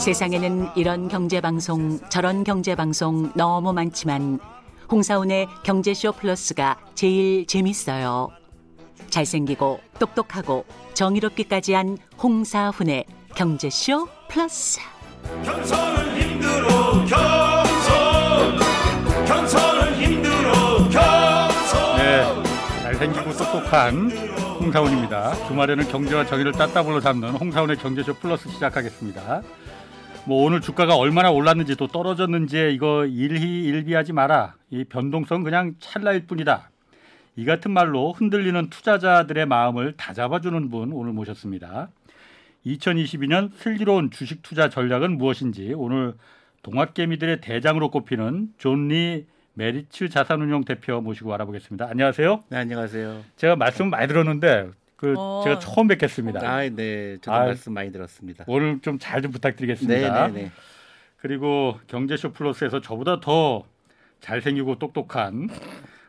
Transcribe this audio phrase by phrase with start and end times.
[0.00, 4.40] 세상에는 이런 경제방송 저런 경제방송 너무 많지만
[4.90, 8.30] 홍사운의 경제쇼 플러스가 제일 재밌어요.
[9.10, 14.80] 잘생기고 똑똑하고 정의롭기까지 한 홍사훈의 경제쇼 플러스.
[15.44, 18.58] 경선은 힘들어 경선
[19.26, 22.42] 경선은 힘들어 경선 네,
[22.84, 24.10] 잘생기고 똑똑한
[24.60, 25.46] 홍사원입니다.
[25.46, 29.42] 주말에는 경제와 정의를 따따블로 잡는 홍사원의 경제쇼 플러스 시작하겠습니다.
[30.30, 34.54] 뭐 오늘 주가가 얼마나 올랐는지 또 떨어졌는지 이거 일희일비하지 마라.
[34.70, 36.70] 이 변동성 그냥 찰나일 뿐이다.
[37.34, 41.88] 이 같은 말로 흔들리는 투자자들의 마음을 다 잡아주는 분 오늘 모셨습니다.
[42.64, 46.14] 2022년 슬기로운 주식 투자 전략은 무엇인지 오늘
[46.62, 51.88] 동학개미들의 대장으로 꼽히는 존리 메리츠 자산운용 대표 모시고 알아보겠습니다.
[51.90, 52.44] 안녕하세요.
[52.50, 53.24] 네, 안녕하세요.
[53.34, 55.40] 제가 말씀 많이 들었는데 그 어.
[55.42, 56.40] 제가 처음 뵙겠습니다.
[56.46, 57.46] 아, 네, 저도 아이.
[57.46, 58.44] 말씀 많이 들었습니다.
[58.46, 60.26] 오늘 좀잘좀 부탁드리겠습니다.
[60.26, 60.52] 네, 네, 네.
[61.16, 63.64] 그리고 경제쇼 플러스에서 저보다 더
[64.20, 65.48] 잘생기고 똑똑한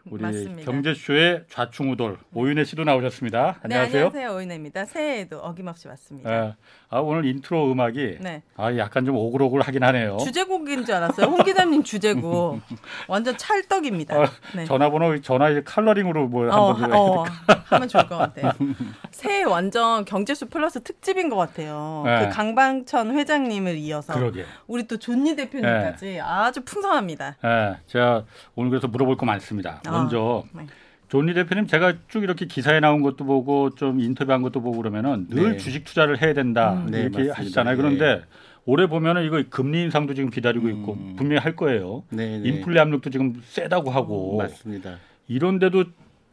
[0.10, 0.72] 우리 맞습니다.
[0.72, 3.42] 경제쇼의 좌충우돌 오윤혜 씨도 나오셨습니다.
[3.54, 4.06] 네, 안녕하세요.
[4.08, 4.36] 안녕하세요.
[4.38, 4.86] 오윤혜입니다.
[4.86, 6.48] 새해에도 어김없이 왔습니다.
[6.48, 6.56] 예.
[6.90, 8.42] 아, 오늘 인트로 음악이 네.
[8.58, 10.18] 아, 약간 좀 오글오글하긴 하네요.
[10.18, 11.28] 주제곡인 줄 알았어요.
[11.28, 12.62] 홍 기자님 주제곡.
[13.08, 14.20] 완전 찰떡입니다.
[14.20, 14.66] 어, 네.
[14.66, 17.26] 전화번호 전화 컬러링으로 뭐 어, 한번 하, 어,
[17.70, 18.52] 하면 좋을 것 같아요.
[19.12, 22.04] 새해 완전 경제쇼 플러스 특집인 것 같아요.
[22.06, 22.26] 네.
[22.28, 24.46] 그 강방천 회장님을 이어서 그러게.
[24.68, 27.38] 우리 또 존리 대표님까지 아주 풍성합니다.
[27.46, 29.80] 예, 제가 오늘 그래서 물어볼 거 많습니다.
[29.92, 30.66] 아, 먼저 네.
[31.10, 35.52] 존리 대표님 제가 쭉 이렇게 기사에 나온 것도 보고 좀 인터뷰한 것도 보고 그러면 늘
[35.52, 35.58] 네.
[35.58, 36.92] 주식 투자를 해야 된다 음.
[36.92, 37.40] 네, 이렇게 맞습니다.
[37.40, 37.76] 하시잖아요.
[37.76, 37.82] 네.
[37.82, 38.26] 그런데
[38.66, 41.16] 올해 보면은 이거 금리 인상도 지금 기다리고 있고 음.
[41.18, 42.04] 분명히 할 거예요.
[42.10, 42.48] 네, 네.
[42.48, 44.98] 인플레 압력도 지금 세다고 하고 맞습니다.
[45.28, 45.86] 이런데도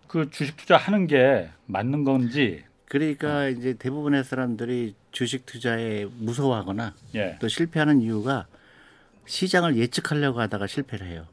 [0.07, 7.49] 그 주식 투자하는 게 맞는 건지 그러니까 이제 대부분의 사람들이 주식 투자에 무서워하거나 예, 또
[7.49, 8.47] 실패하는 이유가
[9.27, 11.27] 시장을 예측하려고 하다가 실패를 해요.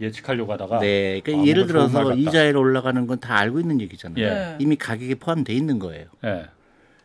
[0.00, 2.14] 예측하려고 하다가 네, 그러니까 아, 예를 들어서 같다.
[2.14, 4.24] 이자율 올라가는 건 다 알고 있는 얘기잖아요.
[4.24, 4.28] 예.
[4.30, 4.56] 네.
[4.60, 6.06] 이미 가격에 포함돼 있는 거예요.
[6.24, 6.46] 예,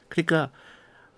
[0.10, 0.52] 그러니까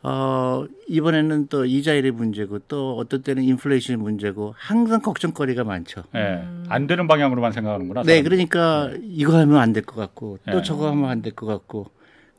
[0.03, 6.03] 어 이번에는 또 이자율의 문제고 또 어떤 때는 인플레이션의 문제고 항상 걱정거리가 많죠.
[6.16, 6.44] 예.
[6.69, 8.03] 안 되는 방향으로만 생각하는구나.
[8.03, 8.46] 네, 사람들이.
[8.46, 10.62] 그러니까 이거 하면 안 될 것 같고 또 네.
[10.62, 11.88] 저거 하면 안 될 것 같고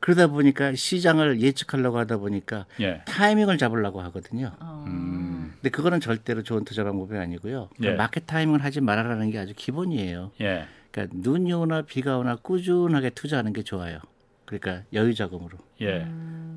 [0.01, 3.03] 그러다 보니까 시장을 예측하려고 하다 보니까 예.
[3.07, 4.53] 타이밍을 잡으려고 하거든요.
[4.61, 7.71] 음, 근데 그거는 절대로 좋은 투자 방법이 아니고요.
[7.83, 7.93] 예.
[7.93, 10.33] 마켓 타이밍을 하지 말아라는 게 아주 기본이에요.
[10.41, 10.67] 예.
[10.91, 13.99] 그러니까 눈이 오나 비가 오나 꾸준하게 투자하는 게 좋아요.
[14.45, 15.59] 그러니까 여유 자금으로.
[15.83, 16.07] 예.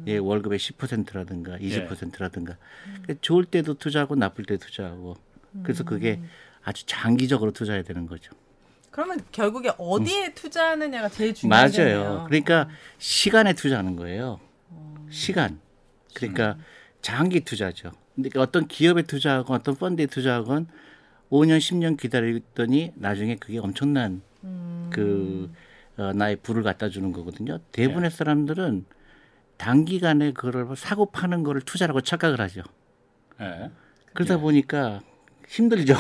[0.08, 2.58] 예, 월급의 10%라든가 20%라든가.
[2.86, 5.16] 그러니까 좋을 때도 투자하고 나쁠 때 투자하고.
[5.64, 6.22] 그래서 그게
[6.64, 8.32] 아주 장기적으로 투자해야 되는 거죠.
[8.92, 11.34] 그러면 결국에 어디에 투자하느냐가 제일.
[11.44, 11.50] 음.
[11.50, 12.26] 맞아요.
[12.28, 14.40] 그러니까 시간에 투자하는 거예요.
[15.10, 15.60] 시간.
[16.14, 16.58] 그러니까
[17.02, 17.92] 장기 투자죠.
[18.16, 20.68] 근데 어떤 기업에 투자하건 어떤 펀드에 투자하건
[21.30, 24.22] 5년, 10년 기다리더니 나중에 그게 엄청난
[24.90, 25.52] 그
[25.98, 27.60] 어, 나의 부를 갖다 주는 거거든요.
[27.72, 28.86] 대부분의 사람들은
[29.58, 32.62] 단기간에 그걸 사고 파는 거를 투자라고 착각을 하죠.
[33.42, 33.70] 예.
[34.14, 35.02] 그러다 보니까
[35.48, 35.96] 힘들죠.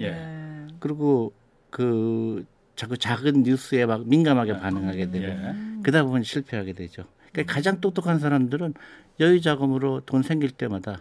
[0.00, 0.10] 예.
[0.10, 0.66] 네.
[0.80, 1.32] 그리고
[1.74, 2.46] 그
[2.76, 5.54] 자꾸 작은 뉴스에 막 민감하게 반응하게 되고 예.
[5.82, 7.02] 그러다 보면 실패하게 되죠.
[7.32, 8.74] 그러니까 가장 똑똑한 사람들은
[9.18, 11.00] 여유 자금으로 돈 생길 때마다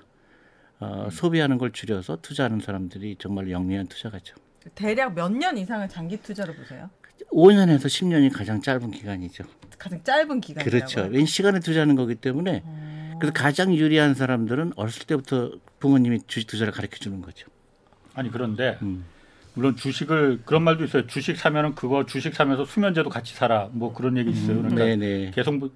[0.80, 4.36] 어, 소비하는 걸 줄여서 투자하는 사람들이 정말 영리한 투자가죠.
[4.74, 6.90] 대략 몇 년 이상을 장기 투자로 보세요?
[7.32, 9.44] 5년에서 10년이 가장 짧은 기간이죠.
[9.78, 10.64] 가장 짧은 기간이라고.
[10.72, 11.08] 그렇죠.
[11.12, 12.64] 왠 시간에 투자하는 거기 때문에
[13.20, 17.48] 그래서 가장 유리한 사람들은 어렸을 때부터 부모님이 주식 투자를 가르쳐 주는 거죠.
[18.16, 19.06] 아니 그런데 음.
[19.56, 21.06] 물론 주식을 그런 말도 있어요.
[21.08, 23.70] 주식 사면은 그거 주식 사면서 수면제도 같이 사라.
[23.72, 24.58] 뭐 그런 얘기 있어요.
[24.58, 25.32] 그러니까 네네.
[25.32, 25.72] 계속 무-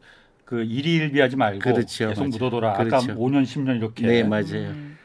[0.46, 2.08] 그 일희일비하지 말고 그렇죠.
[2.10, 2.30] 계속 맞아요.
[2.30, 2.70] 묻어둬라.
[2.72, 3.16] 아까 그렇죠.
[3.16, 4.08] 5년 10년 이렇게.
[4.08, 4.70] 네 맞아요.
[4.70, 4.98] 음.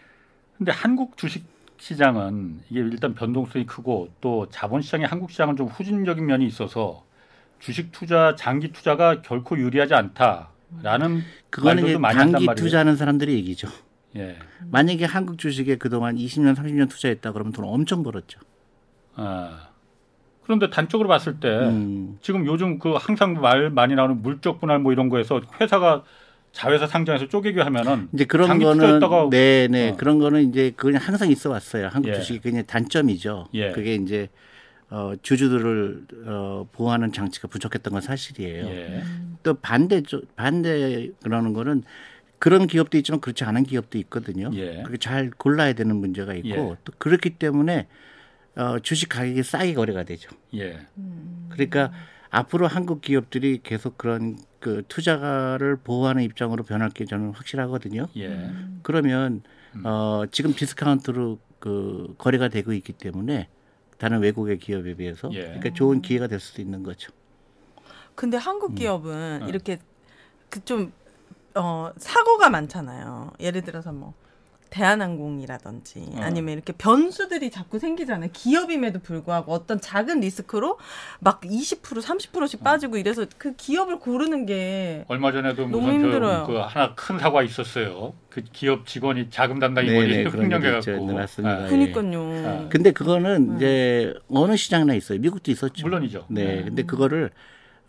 [0.56, 1.44] 근데 한국 주식
[1.78, 7.04] 시장은 이게 일단 변동성이 크고 또 자본 시장이 한국 시장은 좀 후진적인 면이 있어서
[7.58, 12.64] 주식 투자 장기 투자가 결코 유리하지 않다라는 그거는 말들도 이제 많이 한단 단기 말이에요.
[12.64, 13.68] 투자하는 사람들의 얘기죠.
[14.16, 14.36] 예.
[14.70, 18.38] 만약에 한국 주식에 그동안 20년, 30년 투자했다 그러면 돈 엄청 벌었죠.
[19.16, 19.68] 아.
[20.44, 22.18] 그런데 단적으로 봤을 때 음.
[22.20, 26.02] 지금 요즘 그 항상 말 많이 나오는 물적 분할 뭐 이런 거에서 회사가
[26.52, 29.00] 자회사 상장해서 쪼개기 하면은 이제 그런 거는
[29.30, 29.96] 네네 어.
[29.96, 31.88] 그런 거는 이제 그냥 항상 있어 왔어요.
[31.88, 32.14] 한국 예.
[32.14, 33.48] 주식이 그냥 단점이죠.
[33.54, 33.72] 예.
[33.72, 34.28] 그게 이제
[34.90, 38.66] 어, 주주들을 어, 보호하는 장치가 부족했던 건 사실이에요.
[38.66, 39.02] 예.
[39.42, 41.84] 또 반대 쪽 반대 그러는 거는
[42.38, 44.50] 그런 기업도 있지만 그렇지 않은 기업도 있거든요.
[44.54, 44.82] 예.
[44.82, 46.76] 그렇게 잘 골라야 되는 문제가 있고 예.
[46.84, 47.86] 또 그렇기 때문에
[48.56, 50.30] 어, 주식 가격이 싸게 거래가 되죠.
[50.54, 50.86] 예.
[51.50, 51.92] 그러니까
[52.30, 58.08] 앞으로 한국 기업들이 계속 그런 그 투자가를 보호하는 입장으로 변할 게 저는 확실하거든요.
[58.16, 58.50] 예.
[58.82, 59.42] 그러면
[59.74, 59.82] 음.
[59.84, 63.48] 어, 지금 디스카운트로 그 거래가 되고 있기 때문에
[63.98, 65.42] 다른 외국의 기업에 비해서 예.
[65.42, 67.12] 그러니까 좋은 기회가 될 수도 있는 거죠.
[68.14, 69.46] 근데 한국 기업은 어.
[69.48, 69.78] 이렇게
[70.50, 70.92] 그 좀
[71.54, 73.32] 어, 사고가 많잖아요.
[73.40, 74.14] 예를 들어서 뭐
[74.72, 76.20] 대한항공이라든지 어.
[76.20, 78.30] 아니면 이렇게 변수들이 자꾸 생기잖아요.
[78.32, 80.78] 기업임에도 불구하고 어떤 작은 리스크로
[81.20, 86.46] 막 20% 30%씩 빠지고 이래서 그 기업을 고르는 게 얼마 전에도 너무 무슨 힘들어요.
[86.46, 88.14] 그, 그 하나 큰 사고가 있었어요.
[88.30, 90.92] 그 기업 직원이 자금 담당이 네, 머리 네, 그런 횡령해 일도 있죠.
[90.92, 91.06] 갖고.
[91.06, 91.54] 네, 맞습니다.
[91.54, 92.46] 아, 그니까요.
[92.46, 92.68] 아.
[92.70, 95.18] 근데 그거는 이제 어느 시장이나 있어요.
[95.20, 95.86] 미국도 있었죠.
[95.86, 96.26] 물론이죠.
[96.28, 97.30] 네, 근데 그거를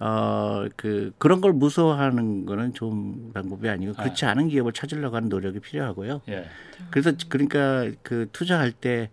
[0.05, 5.61] 어, 그, 그런 걸 무서워하는 거는 좋은 방법이 아니고 그렇지 않은 기업을 찾으려고 하는 노력이
[5.61, 6.23] 필요하고요.
[6.27, 6.45] 예.
[6.89, 9.09] 그래서 그러니까 그 투자할 때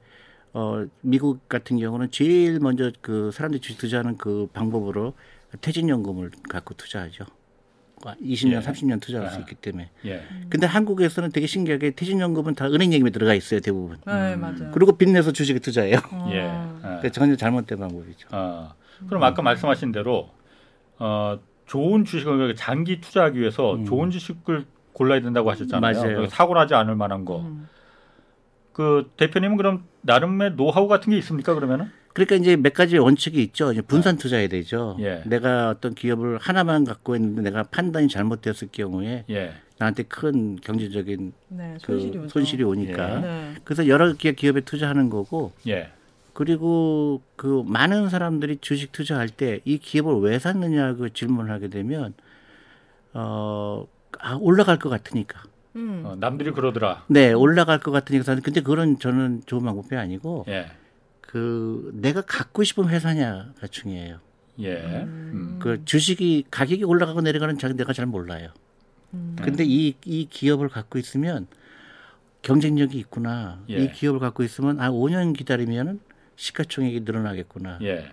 [0.52, 5.14] 어, 미국 같은 경우는 제일 먼저 그 사람들이 주식 투자하는 그 방법으로
[5.60, 7.24] 퇴직연금을 갖고 투자하죠.
[8.00, 8.58] 20년, 예.
[8.58, 9.40] 30년 투자할 수 아.
[9.40, 9.90] 있기 때문에.
[10.06, 10.24] 예.
[10.48, 13.98] 근데 한국에서는 되게 신기하게 퇴직연금은 다 은행 예금에 들어가 있어요, 대부분.
[14.04, 14.72] 네, 맞아요.
[14.72, 15.98] 그리고 빚내서 주식에 투자해요.
[16.30, 16.50] 예.
[16.80, 18.26] 그러니까 전혀 잘못된 방법이죠.
[18.32, 18.74] 어,
[19.06, 20.30] 그럼 아까 말씀하신 대로
[21.00, 25.92] 어, 좋은 주식을 그러니까 장기 투자하기 위해서 좋은 주식을 골라야 된다고 하셨잖아요.
[25.92, 25.94] 음.
[25.94, 26.08] 맞아요.
[26.14, 27.40] 그러니까 사고 나지 않을 만한 거.
[27.40, 27.68] 음.
[28.72, 31.54] 그 대표님은 그럼 나름의 노하우 같은 게 있습니까?
[31.54, 31.90] 그러면은?
[32.12, 33.72] 그러니까 이제 몇 가지 원칙이 있죠.
[33.72, 34.96] 이제 분산 투자해야 되죠.
[35.00, 35.22] 예.
[35.26, 39.52] 내가 어떤 기업을 하나만 갖고 있는데 내가 판단이 잘못되었을 경우에 예.
[39.78, 42.28] 나한테 큰 경제적인 네, 그 손실이.
[42.28, 43.16] 손실이 오니까.
[43.16, 43.20] 예.
[43.20, 43.54] 네.
[43.64, 45.90] 그래서 여러 개 기업에 투자하는 거고 예.
[46.40, 52.14] 그리고 그 많은 사람들이 주식 투자할 때 이 기업을 왜 샀느냐고 질문을 하게 되면
[53.12, 53.86] 어
[54.18, 55.42] 아, 올라갈 것 같으니까.
[55.76, 56.02] 음.
[56.02, 57.04] 어, 남들이 그러더라.
[57.08, 58.42] 네, 올라갈 것 같으니까 사는.
[58.42, 60.70] 근데 그런 저는 좋은 방법이 아니고 예.
[61.20, 64.20] 그 내가 갖고 싶은 회사냐가 중요해요.
[64.60, 64.76] 예.
[65.02, 65.58] 음.
[65.60, 68.48] 그 주식이 가격이 올라가고 내려가는 잘 내가 잘 몰라요.
[69.12, 69.36] 음.
[69.42, 71.48] 근데 이, 이 기업을 갖고 있으면
[72.40, 73.60] 경쟁력이 있구나.
[73.68, 73.76] 예.
[73.76, 76.00] 이 기업을 갖고 있으면 아 5년 기다리면은
[76.40, 77.78] 시가총액이 늘어나겠구나.
[77.82, 78.10] 예.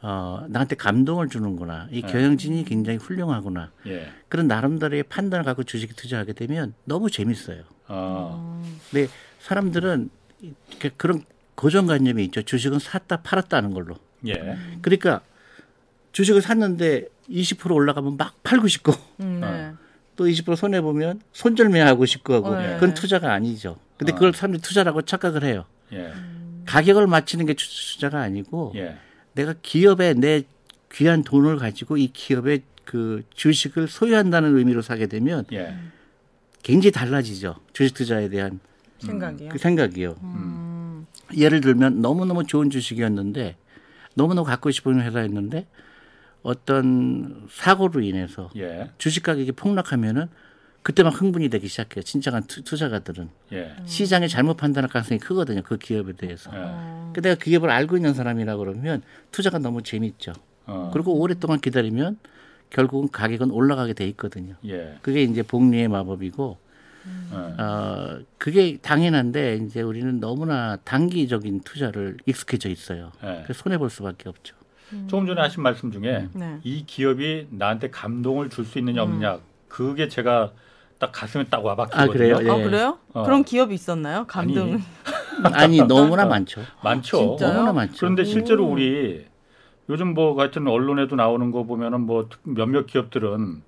[0.00, 1.88] 어, 나한테 감동을 주는구나.
[1.90, 3.72] 이 경영진이 굉장히 훌륭하구나.
[3.86, 4.10] 예.
[4.28, 7.62] 그런 나름대로의 판단을 갖고 주식에 투자하게 되면 너무 재밌어요.
[7.88, 8.62] 어.
[8.90, 9.08] 근데
[9.40, 10.10] 사람들은
[10.96, 11.24] 그런
[11.56, 12.42] 고정관념이 있죠.
[12.42, 13.96] 주식은 샀다 팔았다는 걸로.
[14.26, 14.56] 예.
[14.80, 15.20] 그러니까
[16.12, 19.72] 주식을 샀는데 20% 올라가면 막 팔고 싶고 음, 네.
[20.16, 22.74] 또20% 손해 보면 손절매하고 싶고 하고 네.
[22.74, 23.78] 그건 투자가 아니죠.
[23.96, 24.14] 근데 어.
[24.14, 25.64] 그걸 사람들이 투자라고 착각을 해요.
[25.92, 26.12] 예.
[26.66, 28.96] 가격을 맞추는 게 투- 투자가 아니고 예.
[29.34, 30.42] 내가 기업에 내
[30.92, 35.74] 귀한 돈을 가지고 이 기업의 그 주식을 소유한다는 의미로 사게 되면 예.
[36.62, 37.56] 굉장히 달라지죠.
[37.72, 38.60] 주식 투자에 대한
[38.98, 39.48] 생각이요.
[39.50, 40.16] 그 생각이요.
[40.22, 41.06] 음.
[41.36, 43.56] 예를 들면 너무 너무 좋은 주식이었는데
[44.14, 45.66] 너무 너무 갖고 싶은 회사였는데
[46.42, 48.90] 어떤 사고로 인해서 예.
[48.98, 50.28] 주식 가격이 폭락하면은
[50.84, 52.02] 그때 막 흥분이 되기 시작해요.
[52.02, 53.74] 진정한 투, 투자가들은 예.
[53.86, 55.62] 시장에 잘못 판단할 가능성이 크거든요.
[55.62, 56.50] 그 기업에 대해서.
[56.54, 57.12] 예.
[57.14, 59.00] 그 내가 그 기업을 알고 있는 사람이라 그러면
[59.32, 60.34] 투자가 너무 재밌죠.
[60.66, 60.90] 어.
[60.92, 62.18] 그리고 오랫동안 기다리면
[62.68, 64.56] 결국은 가격은 올라가게 돼 있거든요.
[64.66, 64.98] 예.
[65.00, 66.58] 그게 이제 복리의 마법이고
[67.32, 67.62] 예.
[67.62, 73.10] 어 그게 당연한데 이제 우리는 너무나 단기적인 투자를 익숙해져 있어요.
[73.22, 73.40] 예.
[73.44, 74.54] 그래서 손해 볼 수밖에 없죠.
[75.06, 76.58] 조금 전에 하신 말씀 중에 네.
[76.62, 80.52] 이 기업이 나한테 감동을 줄 수 있느냐 없느냐 그게 제가
[80.98, 82.10] 딱 가슴에 딱 와박히거든요.
[82.10, 82.38] 아, 그래요?
[82.42, 82.50] 예.
[82.50, 82.98] 아 그래요?
[83.12, 83.22] 어.
[83.24, 84.24] 그런 기업이 있었나요?
[84.26, 84.78] 감동.
[85.52, 86.62] 아니 너무나 많죠.
[86.82, 87.36] 많죠.
[87.36, 87.52] 진짜요?
[87.52, 87.96] 너무나 많죠.
[87.98, 88.72] 그런데 실제로 오.
[88.72, 89.26] 우리
[89.88, 93.62] 요즘 뭐 같은 언론에도 나오는 거 보면은 뭐 특- 몇몇 기업들은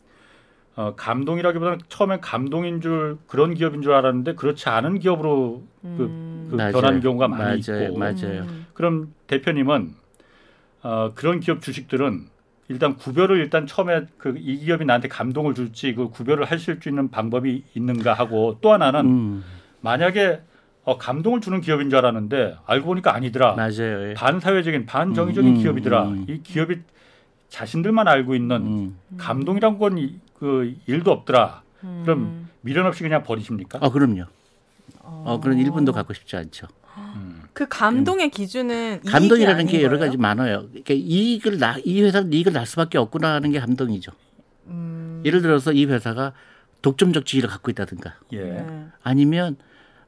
[0.77, 6.73] 어, 감동이라기보다는 처음엔 감동인 줄 그런 기업인 줄 알았는데 그렇지 않은 기업으로 그, 그 맞아요.
[6.73, 7.85] 변한 경우가 많이 맞아요.
[7.87, 8.43] 있고 맞아요.
[8.43, 8.67] 음.
[8.75, 9.95] 그럼 대표님은
[10.83, 12.29] 어, 그런 기업 주식들은
[12.69, 17.11] 일단 구별을 일단 처음에 그 이 기업이 나한테 감동을 줄지 그 구별을 하실 수 있는
[17.11, 19.45] 방법이 있는가 하고 또 하나는 음,
[19.81, 20.41] 만약에
[20.85, 23.55] 어, 감동을 주는 기업인 줄 알았는데 알고 보니까 아니더라.
[23.55, 24.11] 맞아요.
[24.11, 24.15] 예.
[24.15, 26.05] 반사회적인 반정의적인 음, 기업이더라.
[26.09, 26.27] 음.
[26.29, 26.81] 이 기업이
[27.49, 28.99] 자신들만 알고 있는 음.
[29.17, 29.97] 감동이란 건
[30.39, 31.63] 그 일도 없더라.
[31.85, 32.03] 음.
[32.05, 33.79] 그럼 미련 없이 그냥 버리십니까?
[33.81, 34.25] 어 그럼요.
[35.25, 36.67] 어 그런 1분도 갖고 싶지 않죠.
[36.97, 37.43] 음.
[37.53, 40.11] 그 감동의 기준은 이익이 감동이라는 게 여러 거예요?
[40.11, 40.67] 가지 많아요.
[40.69, 44.13] 그러니까 이익을 나, 이 회사는 이익을 날 수밖에 없구나 하는 게 감동이죠.
[44.69, 45.23] 음.
[45.25, 46.33] 예를 들어서 이 회사가
[46.83, 48.39] 독점적 지위를 갖고 있다든가 예.
[48.39, 48.87] 네.
[49.03, 49.57] 아니면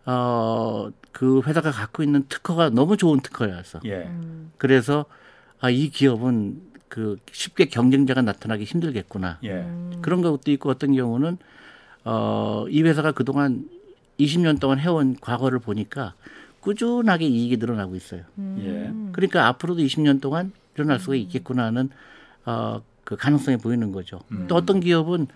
[0.07, 4.05] 어, 그 회사가 갖고 있는 특허가 너무 좋은 특허여서 예.
[4.05, 4.53] 음.
[4.57, 5.05] 그래서
[5.61, 9.39] 아, 이 기업은 그 쉽게 경쟁자가 나타나기 힘들겠구나.
[9.43, 9.51] 예.
[9.51, 9.99] 음.
[10.01, 11.39] 그런 것도 있고 어떤 경우는
[12.05, 13.69] 어, 이 회사가 그동안
[14.19, 16.15] 20년 동안 해온 과거를 보니까
[16.61, 18.23] 꾸준하게 이익이 늘어나고 있어요.
[18.39, 19.11] 음.
[19.13, 21.91] 그러니까 앞으로도 20년 동안 일어날 수가 있겠구나 하는
[22.45, 24.21] 어, 그 가능성이 보이는 거죠.
[24.33, 24.47] 음.
[24.49, 25.29] 또 어떤 기업은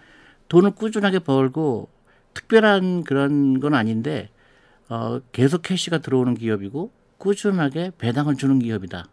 [0.49, 1.89] 돈을 꾸준하게 벌고
[2.35, 4.29] 특별한 그런 건 아닌데
[4.89, 9.07] 어, 계속 캐시가 들어오는 기업이고 꾸준하게 배당을 주는 기업이다.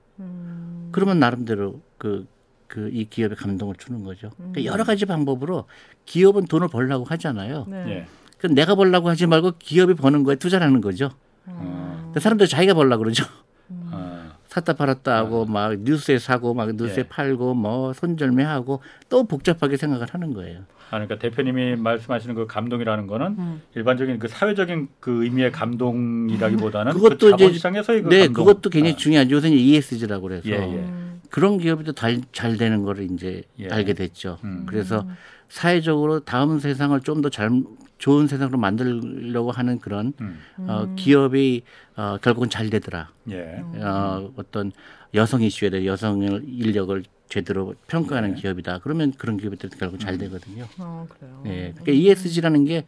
[0.92, 2.28] 그러면 나름대로 그
[2.68, 4.30] 그이 기업에 감동을 주는 거죠.
[4.38, 5.66] 그러니까 여러 가지 방법으로
[6.06, 7.66] 기업은 돈을 벌려고 하잖아요.
[7.68, 7.86] 네.
[7.90, 8.08] 예.
[8.40, 11.12] 그럼 내가 벌려고 하지 말고 기업이 버는 거에 투자하는 거죠.
[11.46, 13.26] 어, 근데 사람들 자기가 벌려고 그러죠.
[13.70, 17.08] 어, 샀다 팔았다 하고 막 뉴스에 사고 막 뉴스에 예.
[17.08, 20.62] 팔고 뭐 손절매하고 또 복잡하게 생각을 하는 거예요.
[20.90, 23.62] 아, 그러니까 대표님이 말씀하시는 그 감동이라는 거는 음.
[23.76, 28.46] 일반적인 그 사회적인 그 의미의 감동이라기보다는 그것도 그 이제 자본시장에서의 그 네, 감동.
[28.46, 29.36] 그것도 굉장히 아, 중요하죠.
[29.36, 30.58] 요새는 ESG라고 그래서 예, 예.
[30.58, 31.22] 음.
[31.30, 33.68] 그런 기업이 잘, 잘 되는 거를 이제 예.
[33.68, 34.40] 알게 됐죠.
[34.44, 34.64] 음.
[34.66, 35.06] 그래서
[35.50, 37.52] 사회적으로 다음 세상을 좀 더 잘
[38.00, 40.40] 좋은 세상으로 만들려고 하는 그런 음.
[40.58, 41.64] 어, 기업이
[41.96, 43.12] 어, 결국은 잘 되더라.
[43.30, 43.62] 예.
[43.76, 44.72] 어, 어떤
[45.14, 48.42] 여성 이슈에 대해 여성의 인력을 제대로 평가하는 네.
[48.42, 48.80] 기업이다.
[48.80, 50.00] 그러면 그런 기업들은 결국 음.
[50.00, 50.66] 잘 되거든요.
[50.80, 51.44] 어, 그래요.
[51.46, 51.74] 예.
[51.78, 52.86] 그러니까 ESG라는 게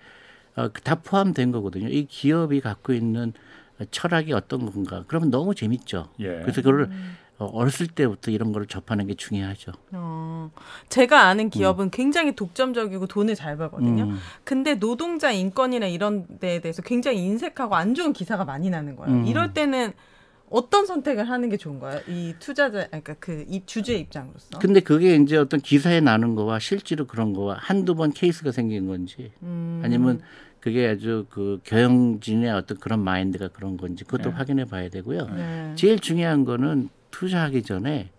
[0.55, 1.89] 어, 다 포함된 거거든요.
[1.89, 3.33] 이 기업이 갖고 있는
[3.91, 5.03] 철학이 어떤 건가.
[5.07, 6.09] 그러면 너무 재밌죠.
[6.19, 6.39] 예.
[6.41, 6.89] 그래서 그거를
[7.41, 9.71] 어, 어렸을 때부터 이런 거를 접하는 게 중요하죠.
[9.93, 10.51] 어,
[10.89, 14.03] 제가 아는 기업은 굉장히 독점적이고 돈을 잘 벌거든요.
[14.03, 14.17] 음.
[14.43, 19.12] 근데 노동자 인권이나 이런 데에 대해서 굉장히 인색하고 안 좋은 기사가 많이 나는 거예요.
[19.12, 19.25] 음.
[19.25, 19.91] 이럴 때는
[20.51, 22.01] 어떤 선택을 하는 게 좋은가요?
[22.07, 24.60] 이 투자자, 그러니까 그 이 주주의 입장으로서.
[24.60, 29.31] 근데 그게 이제 어떤 기사에 나는 거와 실제로 그런 거와 한두 번 케이스가 생긴 건지
[29.41, 29.81] 음.
[29.83, 30.21] 아니면
[30.60, 34.36] 그게 아주 그 경영진의 어떤 그런 마인드가 그런 건지 그것도 네.
[34.36, 35.27] 확인해 봐야 되고요.
[35.36, 35.71] 네.
[35.75, 38.09] 제일 중요한 거는 투자하기 전에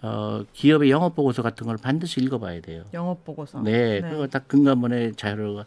[0.00, 2.84] 어, 기업의 영업 보고서 같은 걸 반드시 읽어봐야 돼요.
[2.94, 3.60] 영업 보고서.
[3.62, 5.64] 네, 그거 다 근간번에 자료가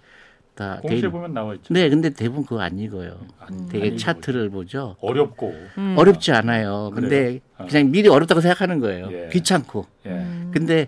[0.56, 1.74] 다 있- 보면 나와 있죠.
[1.74, 3.18] 네, 근데 대부분 그거 안 읽어요.
[3.40, 4.96] 안- 되게 안 차트를 보죠.
[5.02, 5.54] 어렵고.
[5.78, 5.96] 음.
[5.98, 6.92] 어렵지 않아요.
[6.96, 7.40] 근데 그래요?
[7.58, 7.66] 어.
[7.70, 9.10] 그냥 미리 어렵다고 생각하는 거예요.
[9.12, 9.30] 예.
[9.32, 9.86] 귀찮고.
[10.06, 10.10] 예.
[10.12, 10.52] 음.
[10.54, 10.88] 근데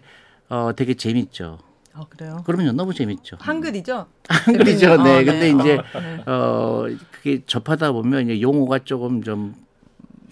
[0.49, 1.59] 어, 되게 재밌죠.
[1.93, 2.41] 아, 그래요?
[2.45, 3.37] 그러면요 너무 재밌죠.
[3.39, 4.07] 한글이죠?
[4.27, 5.03] 한글이죠.
[5.03, 5.19] 네.
[5.21, 6.23] 어, 근데 이제 네.
[6.25, 9.53] 어 그게 접하다 보면 이제 용어가 조금 좀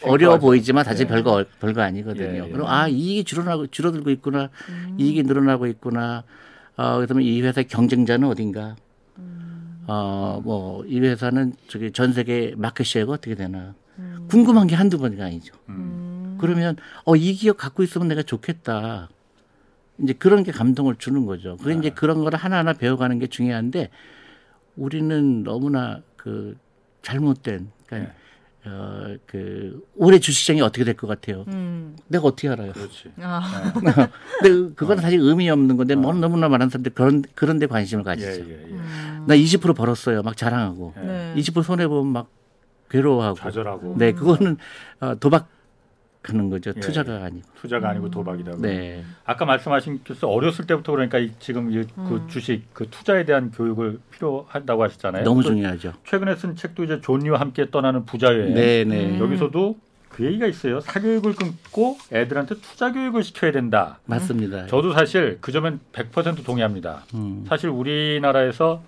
[0.03, 2.43] 어려워 보이지만 사실 별거 별거 아니거든요.
[2.43, 2.51] 예, 예.
[2.51, 4.50] 그럼 아 이익이 줄어나고 줄어들고 있구나,
[4.98, 6.24] 이익이 늘어나고 있구나.
[6.77, 8.75] 어 그러면 이 회사의 경쟁자는 어딘가?
[9.88, 13.74] 어뭐 이 회사는 저기 전 세계 마켓 시어가 어떻게 되나?
[14.29, 15.53] 궁금한 게 한두 번이 아니죠.
[15.70, 16.38] 음.
[16.39, 19.10] 그러면 어 이 기업 갖고 있으면 내가 좋겠다.
[20.00, 21.58] 이제 그런 게 감동을 주는 거죠.
[21.58, 23.89] 그 이제 그런 거를 하나하나 배워가는 게 중요한데
[24.75, 26.58] 우리는 너무나 그
[27.03, 28.13] 잘못된 그러니까
[28.63, 31.46] 어, 그 올해 주식시장이 어떻게 될 것 같아요.
[31.48, 31.96] 음.
[32.08, 32.72] 내가 어떻게 알아요?
[32.74, 33.12] 그렇지.
[33.20, 33.74] 아,
[34.39, 38.06] 근데 그건 사실 의미 없는 건데 뭐 너무나 많은 사람들이 그런 그런 데 관심을 예,
[38.06, 38.50] 가지죠.
[38.50, 38.77] 예, 예.
[39.27, 40.22] 나20% 벌었어요.
[40.22, 40.94] 막 자랑하고.
[40.98, 41.01] 예.
[41.01, 41.34] 네.
[41.38, 42.27] 20% 손해 보면 막
[42.89, 43.38] 괴로워하고.
[43.38, 43.96] 좌절하고.
[43.98, 44.58] 네, 그거는
[45.00, 45.48] 어, 도박
[46.24, 46.72] 하는 거죠.
[46.75, 47.48] 예, 투자가 아니고.
[47.56, 48.62] 투자가 아니고 도박이라고.
[48.62, 49.04] 네.
[49.25, 54.84] 아까 말씀하신 께서 어렸을 때부터 그러니까 이 지금 이그 주식 그 투자에 대한 교육을 필요하다고
[54.84, 55.24] 하셨잖아요.
[55.24, 55.94] 너무 또 중요하죠.
[56.06, 58.54] 최근에 쓴 책도 이제 존리와 함께 떠나는 부자여행.
[58.54, 59.20] 네, 네.
[59.20, 59.78] 여기서도
[60.10, 60.80] 그 얘기가 있어요.
[60.82, 64.00] 사교육을 끊고 애들한테 투자 교육을 시켜야 된다.
[64.06, 64.68] 맞습니다.
[64.68, 67.06] 저도 사실 그 점엔 100% 동의합니다.
[67.16, 67.46] 음.
[67.48, 68.84] 사실 우리나라에서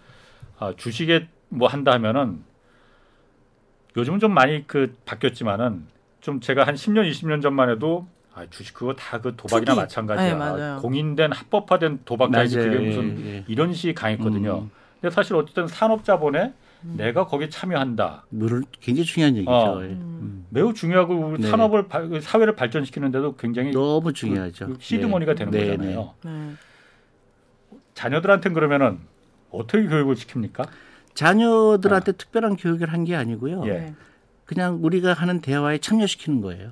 [0.59, 2.43] 아, 주식에 뭐 한다 하면은
[3.95, 5.85] 요즘은 좀 많이 그 바뀌었지만은
[6.23, 9.81] 좀 제가 한 10년, 20년 전만 해도 아, 주식 그거 다 그 도박이나 투기.
[9.81, 10.55] 마찬가지야.
[10.75, 10.81] 네.
[10.81, 12.71] 공인된 합법화된 도박까지 맞아요.
[12.71, 13.43] 그게 무슨 예, 예.
[13.47, 14.59] 이런 식이 강했거든요.
[14.63, 14.71] 음.
[15.01, 16.53] 근데 사실 어쨌든 산업자본에
[16.85, 16.93] 음.
[16.97, 18.25] 내가 거기에 참여한다.
[18.29, 19.51] 물 굉장히 중요한 얘기죠.
[19.51, 19.83] 어.
[19.83, 19.87] 예.
[19.89, 20.45] 음.
[20.49, 21.49] 매우 중요하고 우리 네.
[21.49, 24.67] 산업을 발- 사회를 발전시키는데도 굉장히 너무 중요하죠.
[24.67, 26.13] 그 시드머니가 되는 네, 거잖아요.
[26.23, 26.53] 네.
[27.95, 28.99] 자녀들한테는 그러면은
[29.51, 30.67] 어떻게 교육을 시킵니까?
[31.13, 33.63] 자녀들한테 특별한 교육을 한 게 아니고요.
[33.67, 33.93] 예.
[34.43, 34.45] 네.
[34.45, 36.71] 그냥 우리가 하는 대화에 참여시키는 거예요.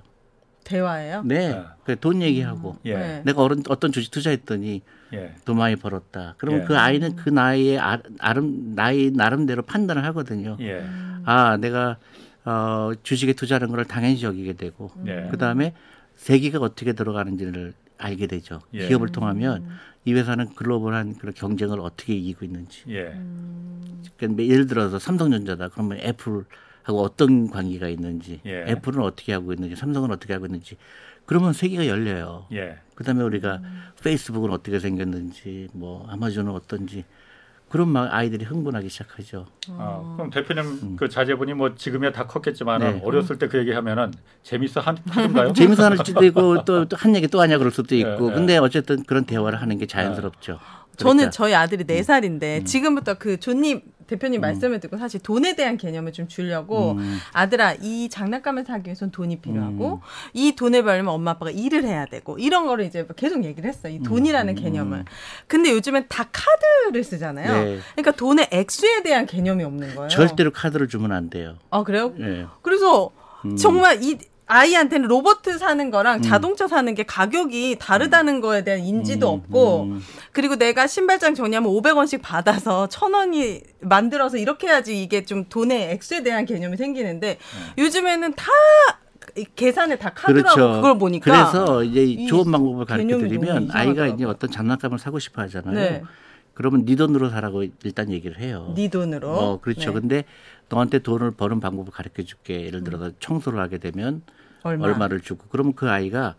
[0.64, 1.24] 대화예요?
[1.24, 1.50] 네.
[1.50, 1.64] 네.
[1.84, 2.96] 그돈 얘기하고 예.
[2.96, 3.22] 네.
[3.26, 4.82] 내가 어른, 어떤 주식 투자했더니
[5.14, 5.36] 예.
[5.44, 6.36] 돈 많이 벌었다.
[6.38, 6.66] 그러면 예.
[6.66, 10.58] 그 아이는 그 나이에 아, 아름, 나이 나름대로 판단을 하거든요.
[10.62, 10.86] 예.
[11.26, 11.98] 아, 내가
[12.46, 15.28] 어, 주식에 투자하는 걸 당연시 여기게 되고 예.
[15.32, 15.74] 그다음에
[16.16, 18.62] 세계가 어떻게 들어가는지를 알게 되죠.
[18.74, 18.88] 예.
[18.88, 19.68] 기업을 통하면
[20.06, 22.84] 이 회사는 글로벌한 그런 경쟁을 어떻게 이기고 있는지.
[22.90, 23.16] 예.
[24.18, 25.70] 그러니까 예를 들어서 삼성전자다.
[25.70, 26.46] 그러면 애플
[26.84, 28.66] 하고 어떤 관계가 있는지, 예.
[28.68, 30.78] 애플은 어떻게 하고 있는지, 삼성은 어떻게 하고 있는지.
[31.26, 32.48] 그러면 세계가 열려요.
[32.54, 32.78] 예.
[32.96, 33.62] 그다음에 우리가
[34.04, 37.06] 페이스북은 어떻게 생겼는지, 뭐 아마존은 어떤지.
[37.70, 39.46] 그럼 막 아이들이 흥분하기 시작하죠.
[39.70, 43.02] 어, 그럼 대표님 그 자제분이 뭐 지금이야 다 컸겠지만 네.
[43.02, 45.54] 어렸을 때 그 얘기하면 재밌어 한- 하던가요?
[45.56, 48.28] 재밌어 하는 수도 있고 또 한 얘기 또 하냐 그럴 수도 있고.
[48.28, 48.34] 예, 예.
[48.36, 50.60] 근데 어쨌든 그런 대화를 하는 게 자연스럽죠.
[50.98, 55.78] 저는 그러니까 저희 아들이 네 살인데 지금부터 그 존님 대표님 말씀을 듣고 사실 돈에 대한
[55.78, 57.18] 개념을 좀 주려고 음.
[57.32, 60.02] 아들아 이 장난감을 사기 위해선 돈이 필요하고
[60.34, 63.94] 이 돈을 벌려면 엄마 아빠가 일을 해야 되고 이런 거를 이제 계속 얘기를 했어요.
[63.94, 65.06] 이 돈이라는 개념을.
[65.48, 67.64] 근데 요즘엔 다 카드를 쓰잖아요.
[67.64, 67.80] 네.
[67.96, 70.10] 그러니까 돈의 액수에 대한 개념이 없는 거예요.
[70.10, 71.56] 절대로 카드를 주면 안 돼요.
[71.70, 72.14] 아 그래요?
[72.20, 72.48] 예.
[72.62, 73.12] 그래서
[73.46, 73.56] 음.
[73.56, 74.18] 정말 이
[74.52, 80.02] 아이한테는 로버트 사는 거랑 자동차 사는 게 가격이 다르다는 거에 대한 인지도 없고 음.
[80.34, 86.46] 그리고 내가 신발장 정리하면 500원씩 받아서 1000원이 만들어서 이렇게 해야지 이게 좀 돈의 액수에 대한
[86.46, 87.38] 개념이 생기는데
[87.78, 90.34] 요즘에는 다이 계산에 다 네.
[90.34, 90.74] 그렇죠.
[90.74, 94.08] 그걸 보니까 그래서 이제 이 좋은 방법을 가르쳐 드리면 아이가.
[94.08, 95.76] 이제 어떤 장난감을 사고 싶어 하잖아요.
[95.76, 96.04] 네.
[96.54, 98.74] 그러면 네 돈으로 사라고 일단 얘기를 해요.
[98.76, 99.94] 네 돈으로 어, 그렇죠.
[99.94, 100.00] 네.
[100.00, 100.26] 근데
[100.68, 102.66] 너한테 돈을 버는 방법을 가르쳐 줄게.
[102.66, 104.22] 예를 들어서 청소를 하게 되면
[104.64, 105.08] 얼마?
[105.08, 106.36] 를 주고 그러면 그 아이가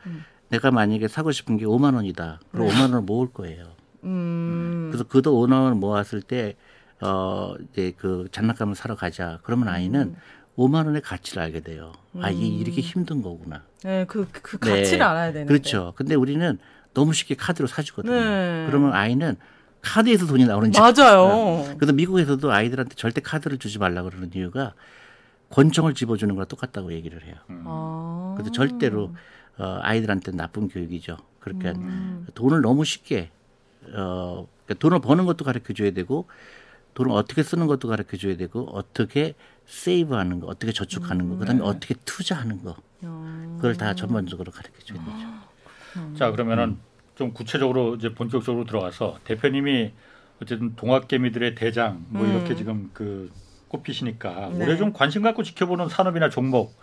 [0.49, 2.41] 내가 만약에 사고 싶은 게 5만 원이다.
[2.51, 3.69] 그럼 5만 원을 모을 거예요.
[4.05, 6.57] 음, 그래서 그도 5만 원을 모았을 때
[7.01, 9.41] 어, 이제 그 장난감을 사러 가자.
[9.43, 10.15] 그러면 아이는
[10.57, 11.93] 5만 원의 가치를 알게 돼요.
[12.21, 13.63] 아, 이게 이렇게 힘든 거구나.
[13.83, 14.79] 네, 그, 그 네.
[14.79, 15.95] 가치를 알아야 되는데 그렇죠.
[15.97, 16.59] 근데 우리는
[16.95, 18.15] 너무 쉽게 카드로 사주거든요.
[18.15, 18.67] 네.
[18.69, 19.37] 그러면 아이는
[19.81, 20.79] 카드에서 돈이 나오는지.
[20.79, 21.75] 맞아요.
[21.77, 24.75] 그래서 미국에서도 아이들한테 절대 카드를 주지 말라 그러는 이유가
[25.53, 27.35] 권총을 집어주는 거랑 똑같다고 얘기를 해요.
[27.49, 28.35] 아.
[28.37, 29.15] 그래서 절대로
[29.59, 31.19] 어, 아이들한테 나쁜 교육이죠.
[31.41, 32.27] 그러니까 음.
[32.35, 33.31] 돈을 너무 쉽게
[33.95, 36.27] 어, 그러니까 돈을 버는 것도 가르쳐 줘야 되고
[36.95, 39.35] 돈을 어떻게 쓰는 것도 가르쳐 줘야 되고 어떻게
[39.67, 46.17] 세이브하는 거, 어떻게 저축하는 거, 그다음에 어떻게 투자하는 거, 그걸 다 전반적으로 가르쳐 줘야 되죠.
[46.17, 46.79] 자 그러면은
[47.15, 49.93] 좀 구체적으로 이제 본격적으로 들어가서 대표님이
[50.43, 53.31] 어쨌든 동학개미들의 대장 뭐 이렇게 지금 그
[53.73, 54.65] 꼽히시니까 네.
[54.65, 56.75] 올해 좀 관심 갖고 지켜보는 산업이나 종목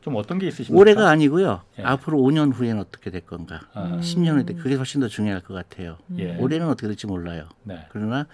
[0.00, 0.80] 좀 어떤 게 있으십니까?
[0.80, 1.62] 올해가 아니고요.
[1.80, 1.82] 예.
[1.82, 3.98] 앞으로 5년 후에는 어떻게 될 건가, 아.
[4.00, 5.98] 10년 후에 그게 훨씬 더 중요할 것 같아요.
[6.18, 6.36] 예.
[6.36, 7.48] 올해는 어떻게 될지 몰라요.
[7.64, 7.84] 네.
[7.90, 8.26] 그러나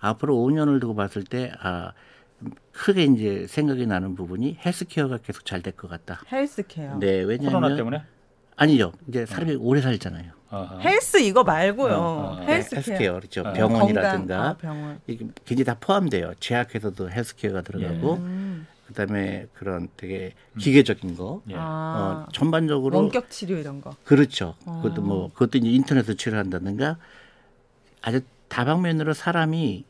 [0.00, 1.92] 앞으로 5년을 두고 봤을 때 아,
[2.72, 6.20] 크게 이제 생각이 나는 부분이 헬스케어가 계속 잘 될 것 같다.
[6.30, 6.98] 헬스케어.
[6.98, 8.02] 네, 왜냐하면 코로나 때문에
[8.56, 8.92] 아니죠.
[9.08, 10.32] 이제 사람이 오래 살잖아요.
[10.50, 10.78] 아하.
[10.78, 11.94] 헬스 이거 말고요.
[11.94, 12.40] 어, 어.
[12.40, 12.76] 네, healthcare.
[12.78, 13.42] healthcare 그렇죠.
[13.44, 13.52] 아.
[13.52, 15.00] 병원이라든가 아, 병원.
[15.06, 16.32] 이게 굉장히 다 포함돼요.
[16.40, 18.66] 제약회사도 헬스케어가 들어가고 음.
[18.86, 21.54] 그다음에 그런 되게 기계적인 거 예.
[21.56, 23.96] 아, 어, 전반적으로 원격 치료 이런 거.
[24.04, 24.54] 그렇죠.
[24.64, 26.96] 그것도 뭐 그것도 이제 인터넷으로 치료한다든가
[28.02, 29.84] 아주 다방면으로 사람이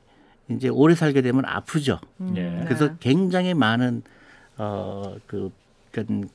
[0.49, 2.01] 이제 오래 살게 되면 아프죠.
[2.37, 2.62] 예.
[2.64, 4.03] 그래서 굉장히 많은
[4.57, 5.51] 어 그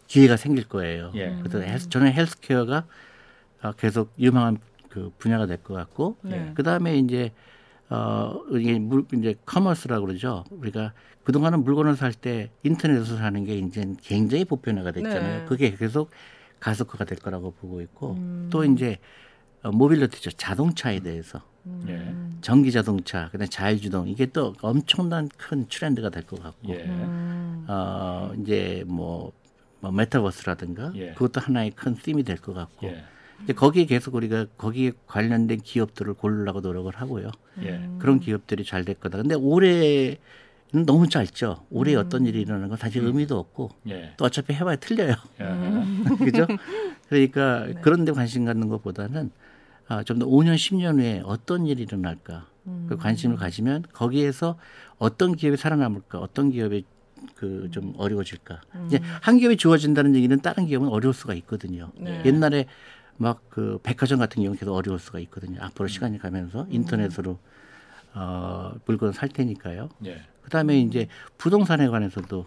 [0.08, 1.12] 기회가 생길 거예요.
[1.16, 1.36] 예.
[1.40, 2.84] 그래서 헬스, 저는 헬스케어가 어,
[3.78, 4.58] 계속 유망한
[4.90, 6.52] 그 분야가 될 것 같고 네.
[6.56, 7.32] 그 다음에 이제
[7.90, 10.44] 어 이게 물 이제 commerce라고 그러죠.
[10.50, 10.94] 우리가
[11.24, 15.40] 그 동안은 물건을 살 때 인터넷에서 사는 게 이제 굉장히 보편화가 됐잖아요.
[15.42, 15.46] 네.
[15.46, 16.10] 그게 계속
[16.60, 18.16] 가속화가 될 거라고 보고 있고
[18.50, 18.98] 또 이제
[19.64, 20.32] 어, mobility죠.
[20.32, 21.42] 자동차에 대해서
[21.88, 22.16] 예.
[22.42, 26.84] 전기 자동차, 그다음에 자율주동 이게 또 엄청난 큰 트렌드가 될 것 같고 예.
[26.86, 27.66] 음.
[27.70, 29.32] 어 이제 뭐,
[29.80, 31.12] 뭐 메타버스라든가 예.
[31.14, 33.04] 그것도 하나의 큰 팀이 될 것 같고 예.
[33.44, 37.30] 이제 거기에 계속 우리가 거기에 관련된 기업들을 고르려고 노력을 하고요.
[37.64, 37.90] 예.
[38.00, 39.18] 그런 기업들이 잘 될 거다.
[39.18, 40.18] 근데 올해는
[40.86, 41.66] 너무 짧죠.
[41.70, 44.14] 올해 어떤 일이 일어나는 건 사실 의미도 없고 예.
[44.18, 45.16] 또 어차피 해봐야 틀려요.
[45.42, 45.46] 예.
[46.26, 46.48] 그죠?
[47.10, 49.32] 그러니까 그런 데 관심 갖는 것보다는
[49.88, 52.48] 아, 좀 더 5년, 10년 후에 어떤 일이 일어날까
[52.88, 54.58] 그 관심을 가지면 거기에서
[54.98, 56.86] 어떤 기업이 살아남을까, 어떤 기업이
[57.36, 58.62] 그좀 어려워질까.
[58.88, 61.92] 이제 한 기업이 좋아진다는 얘기는 다른 기업은 어려울 수가 있거든요.
[61.98, 62.22] 네.
[62.26, 62.68] 옛날에
[63.18, 65.60] 막 그 백화점 같은 경우는 계속 어려울 수가 있거든요.
[65.62, 67.38] 앞으로 시간이 가면서 인터넷으로
[68.14, 69.90] 어, 물건을 살 테니까요.
[70.06, 70.22] 예.
[70.44, 72.46] 그다음에 이제 부동산에 관해서도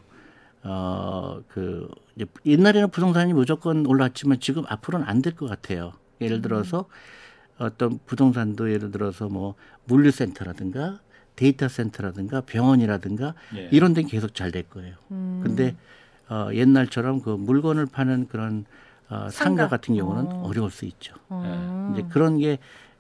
[0.64, 5.92] 어 그 이제 옛날에는 부동산이 무조건 올랐지만 지금 앞으로는 안 될 것 같아요.
[6.20, 6.87] 예를 들어서
[7.59, 11.00] 어떤 부동산도 예를 들어서 뭐 물류센터라든가
[11.37, 13.68] 데이터 센터라든가 병원이라든가 예.
[13.72, 14.94] 이런 데는 계속 잘 될 거예요.
[15.42, 15.77] 근데
[16.31, 18.64] 어 옛날처럼 그 물건을 파는 그런
[19.10, 19.68] 어 상가 상가.
[19.68, 20.50] 같은 경우는 어.
[20.54, 21.14] 려울 수 있죠.
[21.30, 21.92] 음.
[21.94, 22.58] 이제 그런 게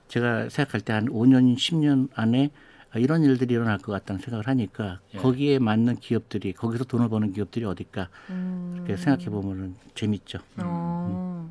[0.08, 2.50] 제가 생각할 때 한 5년, 10년 안에
[2.96, 5.18] 이런 일들이 일어날 것 같다는 생각을 하니까 예.
[5.18, 8.74] 거기에 맞는 기업들이 거기서 돈을 버는 기업들이 어딜까 음.
[8.76, 10.38] 이렇게 생각해 보면은 재밌죠.
[10.58, 11.50] 어.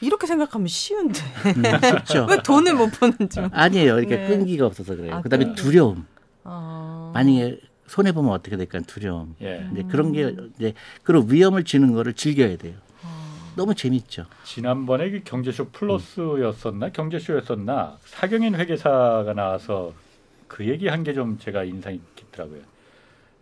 [0.00, 1.20] 이렇게 생각하면 쉬운데
[1.56, 1.62] 음,
[1.98, 2.26] 쉽죠.
[2.30, 3.40] 왜 돈을 못 버는지.
[3.52, 3.98] 아니에요.
[4.00, 4.26] 이렇게 네.
[4.28, 5.14] 끈기가 없어서 그래요.
[5.14, 5.62] 아, 그다음에 끈기.
[5.62, 6.06] 두려움.
[6.42, 7.12] 아.
[7.14, 9.36] 만약에 손해 보면 어떻게 될까 두려움.
[9.42, 9.68] 예.
[9.72, 12.74] 이제 그런 게 이제 그런 위험을 지는 거를 즐겨야 돼요.
[13.56, 14.26] 너무 재밌죠.
[14.44, 19.92] 지난번에 그 경제쇼 플러스였었나 경제쇼였었나 사경인 회계사가 나와서
[20.48, 22.60] 그 얘기 한 게 좀 제가 인상이 깊더라고요.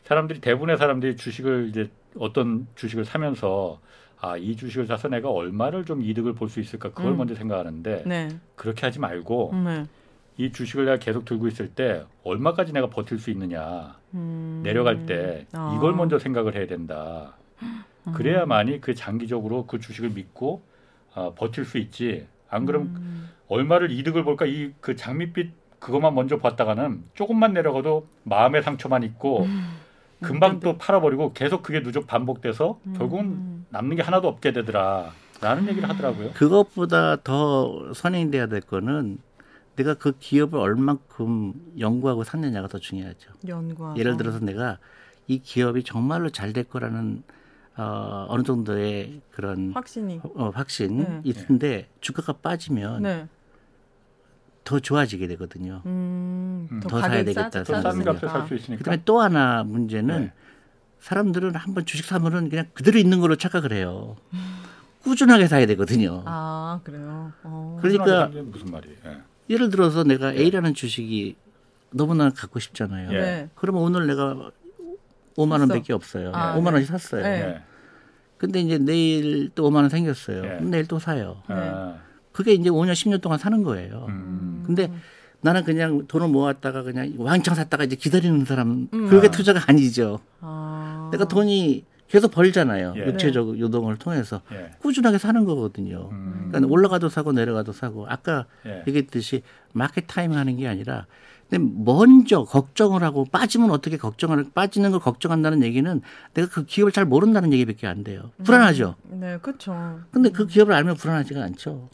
[0.05, 3.81] 사람들이 대부분의 사람들이 주식을 이제 어떤 주식을 사면서
[4.21, 7.17] 아 이 주식을 사서 내가 얼마를 좀 이득을 볼 수 있을까 그걸 음.
[7.19, 8.29] 먼저 생각하는데 네.
[8.55, 9.87] 그렇게 하지 말고 네.
[10.37, 14.61] 이 주식을 내가 계속 들고 있을 때 얼마까지 내가 버틸 수 있느냐 음.
[14.63, 15.75] 내려갈 때 아.
[15.77, 17.35] 이걸 먼저 생각을 해야 된다.
[18.13, 20.63] 그래야만이 그 장기적으로 그 주식을 믿고
[21.15, 22.27] 아, 버틸 수 있지.
[22.49, 23.29] 안 그럼 음.
[23.49, 29.79] 얼마를 이득을 볼까 이 그 장밋빛 그것만 먼저 봤다가는 조금만 내려가도 마음의 상처만 있고 음.
[30.21, 35.89] 금방 또 팔아버리고 계속 그게 누적 반복돼서 결국은 남는 게 하나도 없게 되더라 라는 얘기를
[35.89, 36.31] 하더라고요.
[36.35, 39.19] 그것보다 더 선행돼야 될 거는
[39.75, 43.33] 내가 그 기업을 얼만큼 연구하고 샀느냐가 더 중요하죠.
[43.49, 43.99] 연구하고.
[43.99, 44.79] 예를 들어서 내가
[45.27, 47.25] 이 기업이 정말로 잘 될 거라는
[47.77, 50.21] 어, 어느 정도의 그런 확신이.
[50.23, 51.21] 어, 확신 네.
[51.25, 53.27] 있는데 주가가 빠지면 네.
[54.65, 55.83] 더 좋아지게 되거든요.
[55.87, 56.81] 음, 음.
[56.81, 58.13] 더, 더 사야 되겠다 싸- 더싼 생각했으니까.
[58.13, 58.79] 값에 살 수 있으니까.
[58.79, 60.33] 그다음에 또 하나 문제는 네.
[61.01, 64.17] 사람들은 한번 주식 사면은 그냥 그대로 있는 걸로 착각을 해요.
[65.03, 66.23] 꾸준하게 사야 되거든요.
[66.27, 67.33] 아 그래요.
[67.43, 67.79] 어.
[67.83, 68.97] 그러니까 무슨 말이에요?
[69.07, 69.19] 예.
[69.51, 71.35] 예를 들어서 내가 A라는 주식이
[71.91, 73.13] 너무나 갖고 싶잖아요.
[73.13, 73.21] 예.
[73.21, 73.51] 네.
[73.57, 74.53] 그러면 오늘 내가
[75.37, 76.33] 5만 원밖에 없어요.
[76.35, 76.71] 아, 5만 네.
[76.73, 77.23] 원이 샀어요.
[77.23, 77.41] 네.
[77.41, 77.63] 예.
[78.39, 80.39] 근데 이제 내일 또 5만 원 생겼어요.
[80.39, 80.49] 예.
[80.57, 81.43] 그럼 내일 또 사요.
[81.47, 81.97] 아,
[82.33, 84.07] 그게 이제 5년, 10년 동안 사는 거예요.
[84.09, 84.65] 음.
[84.67, 84.91] 근데
[85.41, 90.21] 나는 그냥 돈을 모았다가 그냥 왕창 샀다가 이제 기다리는 사람 그게 투자가 아니죠.
[90.41, 91.09] 아.
[91.13, 92.95] 내가 돈이 계속 벌잖아요.
[92.97, 93.07] 예.
[93.07, 94.71] 육체적 요동을 통해서 예.
[94.81, 96.11] 꾸준하게 사는 거거든요.
[96.13, 96.49] 음.
[96.51, 98.83] 그러니까 올라가도 사고 내려가도 사고 아까 예.
[98.87, 99.43] 얘기했듯이
[99.73, 101.07] 마켓 타이밍 하는 게 아니라
[101.53, 106.01] 근데 먼저 걱정을 하고 빠지면 어떻게 걱정을 빠지는 걸 걱정한다는 얘기는
[106.33, 108.31] 내가 그 기업을 잘 모른다는 얘기밖에 안 돼요.
[108.43, 108.95] 불안하죠.
[109.11, 110.01] 네, 그렇죠.
[110.11, 111.91] 근데 그 기업을 알면 불안하지가 않죠.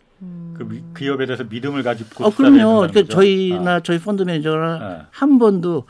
[0.55, 2.87] 그 미- 기업에 대해서 믿음을 가지고 어, 그럼요.
[2.89, 3.03] 그러니까?
[3.13, 5.03] 저희나 아, 저희 펀드 매니저나 네.
[5.11, 5.85] 한 번도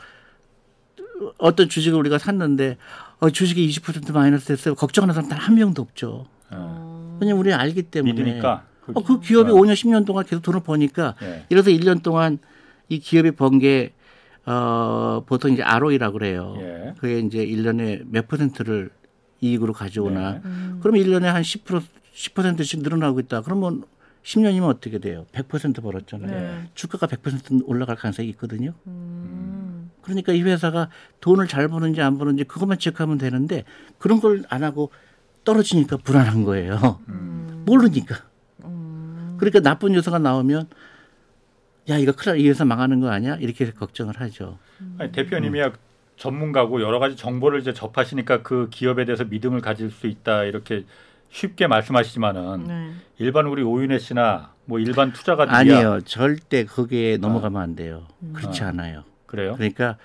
[1.37, 2.77] 어떤 주식을 우리가 샀는데
[3.19, 4.73] 어, 주식이 20% 마이너스 됐어요.
[4.73, 6.25] 걱정하는 사람 단 한 명도 없죠.
[6.53, 6.57] 예.
[7.19, 8.13] 왜냐면 우리는 알기 때문에.
[8.13, 8.63] 믿으니까.
[8.95, 11.45] 어, 그 기업이 5년, 10년 동안 계속 돈을 버니까 예.
[11.49, 12.39] 이래서 1년 동안
[12.89, 13.93] 이 기업이 번게
[14.45, 16.55] 어, 보통 이제 ROE라고 그래요.
[16.59, 16.93] 예.
[16.99, 18.89] 그게 이제 1년에 몇 퍼센트를
[19.41, 20.33] 이익으로 가져오나.
[20.33, 20.41] 네.
[20.81, 21.81] 그러면 1년에 한 10%
[22.13, 23.41] 10%씩 늘어나고 있다.
[23.41, 23.83] 그러면
[24.23, 25.25] 10년이면 어떻게 돼요?
[25.31, 26.31] 100% 벌었잖아요.
[26.31, 26.69] 네.
[26.73, 28.73] 주가가 100% 올라갈 가능성이 있거든요.
[28.87, 29.91] 음.
[30.01, 30.89] 그러니까 이 회사가
[31.21, 33.63] 돈을 잘 버는지 안 버는지 그것만 체크하면 되는데
[33.97, 34.89] 그런 걸 안 하고
[35.45, 36.99] 떨어지니까 불안한 거예요.
[37.65, 38.15] 모르니까.
[39.37, 40.67] 그러니까 나쁜 요소가 나오면
[41.89, 43.35] 야 이거 큰일 나, 이 회사 망하는 거 아니야?
[43.35, 44.57] 이렇게 걱정을 하죠.
[44.97, 45.73] 아니, 대표님이야
[46.17, 50.85] 전문가고 여러 가지 정보를 이제 접하시니까 그 기업에 대해서 믿음을 가질 수 있다 이렇게
[51.29, 52.91] 쉽게 말씀하시지만은 네.
[53.19, 56.01] 일반 우리 오윤혜 씨나 뭐 일반 투자가들이야 아니에요.
[56.01, 58.07] 절대 거기에 넘어가면 안 돼요.
[58.33, 58.69] 그렇지 아.
[58.69, 59.03] 않아요.
[59.25, 59.53] 그래요?
[59.55, 59.97] 그러니까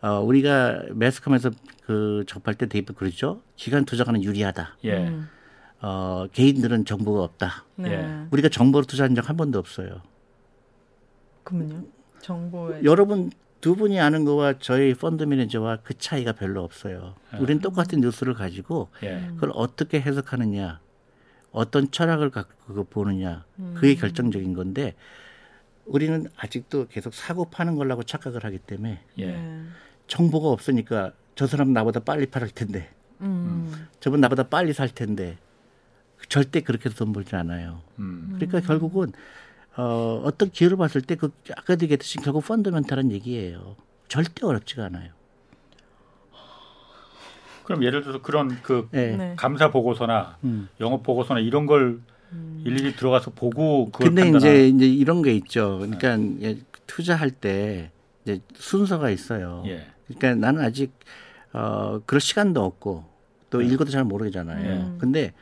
[0.00, 1.50] 어, 우리가 매스컴에서
[1.84, 3.42] 그 접할 때 대입 그러죠.
[3.56, 4.76] 기관 투자가는 유리하다.
[4.84, 5.08] 예.
[5.08, 5.28] 음.
[5.82, 7.64] 어, 개인들은 정보가 없다.
[7.76, 7.92] 네.
[7.92, 8.26] 예.
[8.30, 10.02] 우리가 정보로 투자한 적 한 번도 없어요.
[11.44, 11.84] 그러면요.
[12.20, 17.14] 정보에 여러분 두 분이 아는 거와 저희 펀드 매니저와 그 차이가 별로 없어요.
[17.38, 19.26] 우리는 똑같은 뉴스를 가지고 예.
[19.34, 20.80] 그걸 어떻게 해석하느냐,
[21.52, 24.94] 어떤 철학을 갖고 보느냐, 그게 결정적인 건데
[25.84, 29.26] 우리는 아직도 계속 사고 파는 걸라고 착각을 하기 때문에 예.
[29.26, 29.62] 네.
[30.06, 33.88] 정보가 없으니까 저 사람 나보다 빨리 팔을 텐데, 음.
[34.00, 35.38] 저분 나보다 빨리 살 텐데
[36.28, 37.82] 절대 그렇게 돈 벌지 않아요.
[37.98, 38.36] 음.
[38.36, 39.12] 그러니까 결국은
[39.76, 43.76] 어, 어떤 기회를 봤을 때 그 아까 얘기했듯이 결국 펀더멘탈한 얘기예요.
[44.08, 45.12] 절대 어렵지가 않아요.
[47.64, 49.16] 그럼 예를 들어서 그런 그 네.
[49.16, 49.34] 네.
[49.36, 50.68] 감사 보고서나 음.
[50.80, 52.00] 영업 보고서나 이런 걸
[52.64, 55.78] 일일이 들어가서 보고 그걸 근데 판단하 이제 이제 이런 게 있죠.
[55.80, 57.90] 그러니까 예, 투자할 때
[58.24, 59.62] 이제 순서가 있어요.
[59.66, 59.86] 예.
[60.08, 60.92] 그러니까 나는 아직
[61.52, 63.04] 어 그럴 시간도 없고
[63.50, 64.70] 또 읽어도 잘 모르잖아요.
[64.80, 64.98] 음.
[65.00, 65.32] 근데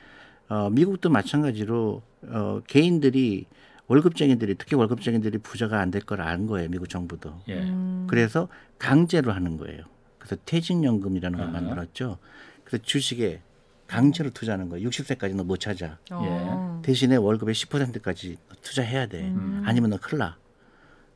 [0.49, 3.47] 어 미국도 마찬가지로 어 개인들이
[3.89, 6.69] 월급쟁이들이 특히 월급쟁이들이 부자가 안 될 걸 아는 거예요.
[6.69, 7.41] 미국 정부도.
[7.49, 7.55] 예.
[7.63, 8.07] 음.
[8.09, 8.49] 그래서
[8.79, 9.85] 강제로 하는 거예요.
[10.19, 11.61] 그래서 퇴직연금이라는 걸 아하.
[11.61, 12.19] 만들었죠.
[12.65, 13.41] 그래서 주식에
[13.87, 14.89] 강제로 투자하는 거예요.
[14.89, 15.99] 60세까지 너못 찾아.
[16.11, 16.83] 어.
[16.85, 19.23] 대신에 월급의 10%까지 투자해야 돼.
[19.29, 19.63] 음.
[19.65, 20.37] 아니면 너 큰일 나.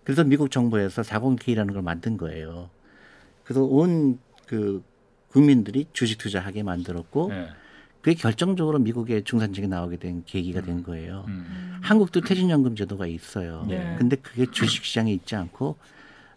[0.05, 2.71] 그래서 미국 정부에서 40K라는 걸 만든 거예요.
[3.45, 4.83] 그래서 온 그
[5.29, 7.49] 국민들이 주식 투자하게 만들었고 예.
[8.03, 11.25] 그게 결정적으로 미국의 중산층이 나오게 된 계기가 된 거예요.
[11.29, 11.79] 음.
[11.83, 13.65] 한국도 퇴직연금 제도가 있어요.
[13.69, 13.95] 네.
[13.97, 15.77] 근데 그게 주식 시장에 있지 않고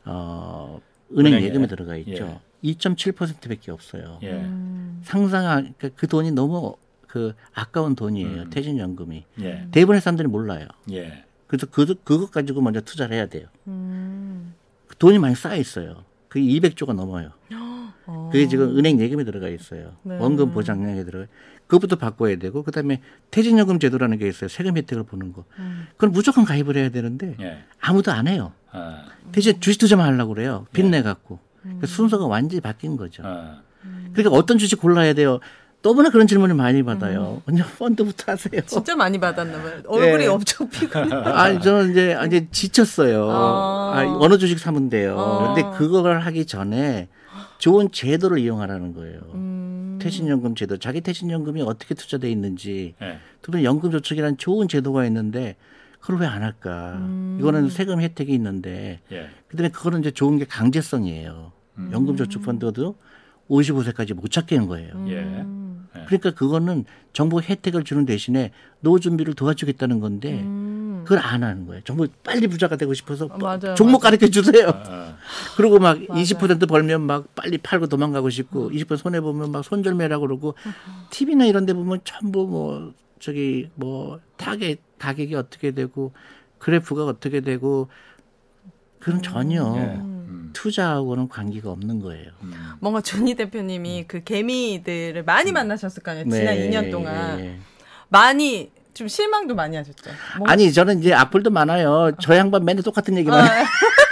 [0.05, 0.79] 어
[1.17, 1.41] 은행.
[1.41, 2.39] 예금에 들어가 있죠.
[2.63, 4.19] 2.7%밖에 없어요.
[4.21, 4.31] 예.
[4.33, 5.01] 음.
[5.03, 6.75] 상상 그러니까 그 돈이 너무
[7.07, 8.43] 그 아까운 돈이에요.
[8.43, 8.49] 음.
[8.51, 9.67] 퇴직연금이 예.
[9.71, 10.67] 대부분의 사람들이 몰라요.
[10.91, 11.23] 예.
[11.47, 13.47] 그래서 그 그것 가지고 먼저 투자를 해야 돼요.
[13.67, 14.53] 음.
[14.87, 16.03] 그 돈이 많이 쌓여 있어요.
[16.29, 17.31] 그게 200조가 넘어요.
[18.07, 18.29] 어.
[18.31, 19.93] 그게 지금 은행 예금에 들어가 있어요.
[20.03, 20.17] 네.
[20.17, 21.25] 원금 보장량에 들어가.
[21.67, 23.01] 그것부터 바꿔야 되고 그다음에
[23.31, 24.47] 퇴직연금 제도라는 게 있어요.
[24.47, 25.45] 세금 혜택을 보는 거.
[25.59, 25.87] 음.
[25.93, 27.63] 그건 무조건 가입을 해야 되는데 예.
[27.79, 28.53] 아무도 안 해요.
[28.71, 30.65] 아, 대신 주식 투자만 하려고 그래요.
[30.69, 30.71] 예.
[30.73, 31.39] 빚내 갖고.
[31.81, 33.23] 그 순서가 완전히 바뀐 거죠.
[33.25, 33.61] 아.
[34.13, 35.39] 그러니까 어떤 주식 골라야 돼요.
[35.81, 37.43] 너무나 그런 질문을 많이 받아요.
[37.45, 38.61] 그냥 펀드부터 하세요.
[38.65, 39.81] 진짜 많이 받았나 봐요.
[39.85, 40.27] 얼굴이 네.
[40.27, 40.97] 엄청 피고.
[41.29, 43.29] 아니 저는 이제 이제 지쳤어요.
[43.29, 43.93] 아.
[43.95, 45.19] 아, 어느 주식 사면 돼요.
[45.19, 45.53] 아.
[45.53, 47.07] 근데 그걸 하기 전에
[47.59, 49.19] 좋은 제도를 이용하라는 거예요.
[49.35, 49.64] 음.
[50.09, 53.17] 퇴직연금 제도, 자기 퇴직연금이 어떻게 투자돼 있는지, 예.
[53.41, 55.55] 또는 연금저축이라는 좋은 제도가 있는데
[55.99, 56.93] 그걸 왜 안 할까?
[56.99, 57.37] 음.
[57.39, 59.29] 이거는 세금 혜택이 있는데, 예.
[59.47, 61.51] 그다음에 그거는 이제 좋은 게 강제성이에요.
[61.79, 61.89] 음.
[61.91, 62.95] 연금저축펀드도
[63.49, 65.05] 55세까지 못 찾게 하는 거예요.
[65.09, 65.43] 예.
[65.95, 66.03] 음.
[66.07, 71.03] 그러니까 그거는 정부 혜택을 주는 대신에 노후 준비를 도와주겠다는 건데 음.
[71.05, 71.81] 그걸 안 하는 거예요.
[71.83, 73.99] 정부 빨리 부자가 되고 싶어서 어, 맞아요, 종목.
[73.99, 74.69] 가르쳐 주세요.
[74.69, 75.15] 아,
[75.55, 76.23] 그리고 막 맞아요.
[76.23, 80.55] 20% 벌면 막 빨리 팔고 도망가고 싶고 20% 손해 보면 막 손절매라고 그러고
[81.11, 86.11] TV나 이런 데 보면 전부 뭐 저기 뭐 타겟 가격이 어떻게 되고
[86.57, 87.87] 그래프가 어떻게 되고
[88.99, 89.81] 그건 전혀 예.
[89.81, 90.14] 음.
[90.59, 92.31] 투자하고는 관계가 없는 거예요.
[92.41, 92.53] 음.
[92.79, 96.29] 뭔가 조니 대표님이 그 개미들을 많이 만나셨을 거 아니에요.
[96.31, 97.59] 지난 네, 2년 동안 예.
[98.09, 100.09] 많이 좀 실망도 많이 하셨죠.
[100.37, 102.11] 뭔가 아니 저는 이제 악플도 많아요.
[102.21, 103.65] 저 양반 맨날 똑같은 얘기만 아, 해요.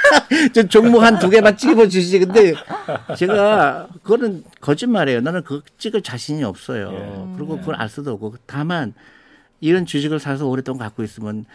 [0.53, 2.19] 저 종목 한 두 개만 찍어 주시지.
[2.19, 2.53] 근데
[3.17, 5.21] 제가 그거는 거짓말이에요.
[5.21, 6.91] 나는 그거 찍을 자신이 없어요.
[6.91, 7.35] 예.
[7.37, 8.93] 그리고 그걸 알 수도 없고 다만
[9.61, 11.45] 이런 주식을 사서 오랫동안 갖고 있으면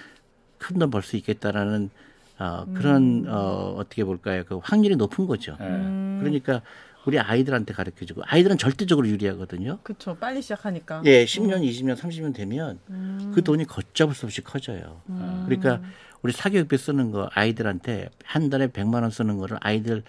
[0.58, 1.90] 큰 돈 벌 수 있겠다라는
[2.38, 4.44] 어, 그런 어, 어떻게 볼까요?
[4.46, 5.56] 그 확률이 높은 거죠.
[5.60, 5.64] 예.
[5.64, 6.18] 음.
[6.20, 6.62] 그러니까
[7.04, 9.78] 우리 아이들한테 가르쳐 주고 아이들은 절대적으로 유리하거든요.
[9.82, 10.16] 그쵸.
[10.18, 11.02] 빨리 시작하니까.
[11.06, 13.32] 예, 10년, 20년, 30년 되면 음.
[13.34, 15.00] 그 돈이 걷잡을 수 없이 커져요.
[15.46, 15.80] 그러니까
[16.22, 20.02] 우리 사교육비 쓰는 거 아이들한테 한 달에 100만 원 쓰는 거를 아이들을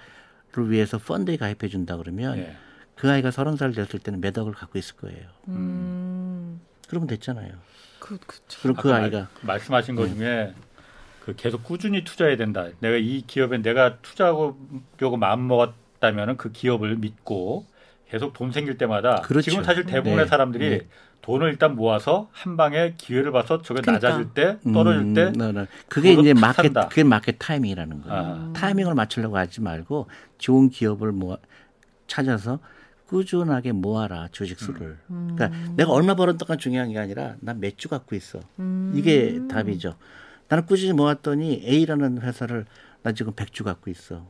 [0.67, 2.55] 위해서 펀드에 가입해 준다 그러면 예.
[2.95, 5.29] 그 아이가 서른 살 됐을 때는 몇 억을 갖고 있을 거예요.
[5.47, 6.59] 음.
[6.89, 7.53] 그러면 됐잖아요.
[7.99, 8.59] 그, 그쵸.
[8.61, 10.53] 그럼 그 아이가 말, 말씀하신 것 중에
[11.29, 12.67] 그 계속 꾸준히 투자해야 된다.
[12.79, 17.65] 내가 이 기업에 내가 투자하려고 마음 먹었다면은 그 기업을 믿고
[18.09, 19.51] 계속 돈 생길 때마다 그렇죠.
[19.51, 20.29] 지금 사실 대부분의 네.
[20.29, 20.87] 사람들이 네.
[21.21, 24.07] 돈을 일단 모아서 한 방에 기회를 봐서 저게 그러니까.
[24.07, 25.65] 낮아질 때 떨어질 음, 때 네, 네.
[25.87, 26.87] 그게 이제 탁 마켓 산다.
[26.87, 28.17] 그게 마켓 타이밍이라는 거예요.
[28.17, 28.53] 아.
[28.55, 30.07] 타이밍을 맞추려고 하지 말고
[30.39, 31.37] 좋은 기업을 모아
[32.07, 32.59] 찾아서
[33.07, 34.97] 꾸준하게 모아라 주식 수를.
[35.11, 35.35] 음.
[35.35, 38.39] 그러니까 내가 얼마 벌었던가 중요한 게 아니라 난 몇 주 갖고 있어.
[38.57, 38.93] 음.
[38.95, 39.95] 이게 답이죠.
[40.49, 42.65] 나는 꾸준히 모았더니 A라는 회사를
[43.01, 44.27] 나 지금 100주 갖고 있어.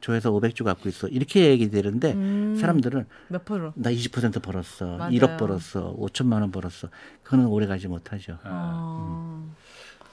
[0.00, 1.08] 저 회사 500주 갖고 있어.
[1.08, 2.56] 이렇게 얘기 되는데 음.
[2.58, 3.72] 사람들은 몇 프로?
[3.76, 4.96] 나 20% 벌었어.
[4.96, 5.12] 맞아요.
[5.12, 5.96] 1억 벌었어.
[5.96, 6.88] 5천만 원 벌었어.
[7.22, 8.38] 그거는 오래 가지 못하죠.
[8.44, 9.54] 어.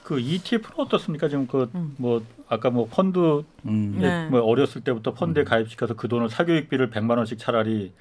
[0.02, 1.28] 그 ETF는 어떻습니까?
[1.28, 1.94] 지금 그 음.
[1.98, 3.98] 뭐 아까 뭐 펀드 음.
[3.98, 4.28] 네.
[4.28, 7.92] 뭐 어렸을 때부터 펀드에 가입시켜서 그 돈을 사교육비를 100만 원씩 차라리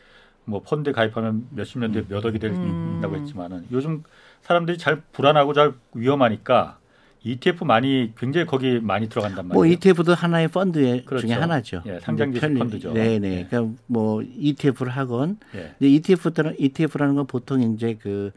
[0.43, 2.99] 뭐 펀드에 가입하면 몇십 년 뒤에 몇 억이 음.
[3.01, 4.03] 된다고 했지만은 요즘
[4.41, 6.77] 사람들이 잘 불안하고 잘 위험하니까
[7.27, 9.53] ETF 많이 굉장히 거기 많이 들어간단 말이에요.
[9.55, 11.25] 뭐 ETF도 하나의 펀드 그렇죠.
[11.25, 11.81] 중에 하나죠.
[11.87, 12.93] 예, 상장지수 편리- 펀드죠.
[12.93, 13.39] 네 네.
[13.39, 13.47] 예.
[13.49, 15.73] 그러니까 뭐 ETF를 하건 예.
[15.79, 18.31] 근데 ETF라는 ETF라는 건 보통 이제 그,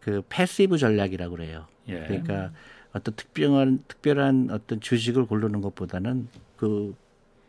[0.00, 1.66] 그 passive 전략이라고 그래요.
[1.88, 2.00] 예.
[2.08, 2.50] 그러니까
[2.92, 6.94] 어떤 특별한 특별한 어떤 주식을 고르는 것보다는 그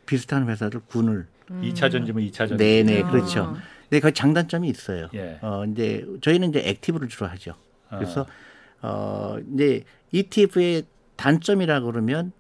[0.06, 1.62] 비슷한 회사를 군을 음.
[1.64, 2.58] 2차 전지면 2차 전지.
[2.58, 3.10] 네네 아.
[3.10, 3.56] 그렇죠.
[3.90, 5.10] 근데 그 장단점이 있어요.
[5.16, 5.40] 예.
[5.42, 7.54] 어 이제 저희는 이제 액티브를 주로 하죠.
[7.90, 7.98] 아.
[7.98, 8.26] 그래서
[8.84, 9.84] 어 이제
[10.20, 10.84] ETF의
[11.18, 12.32] 단점이라 그러면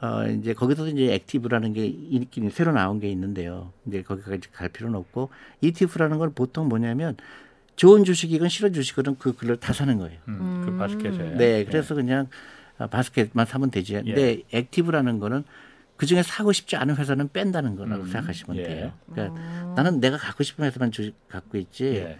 [0.00, 3.72] 어 이제 거기서도 이제 액티브라는 게 있긴 새로 나온 게 있는데요.
[3.86, 7.16] 이제 거기까지 갈 필요는 없고 ETF라는 건 보통 뭐냐면
[7.74, 10.18] 좋은 주식이건 싫은 주식이건 그 글을 다 사는 거예요.
[10.28, 11.36] 음, 그 바스켓에.
[11.36, 12.28] 네, 그래서 그냥
[12.76, 13.94] 아, 바스켓만 사면 되지.
[13.94, 14.02] 예.
[14.02, 15.42] 근데 active라는 거는
[15.96, 18.62] 그 중에 사고 싶지 않은 회사는 뺀다는 거라고 음, 생각하시면 예.
[18.62, 18.92] 돼요.
[19.10, 19.40] 그러니까
[19.74, 22.16] 나는 내가 갖고 싶은 회사만 주식 갖고 있지.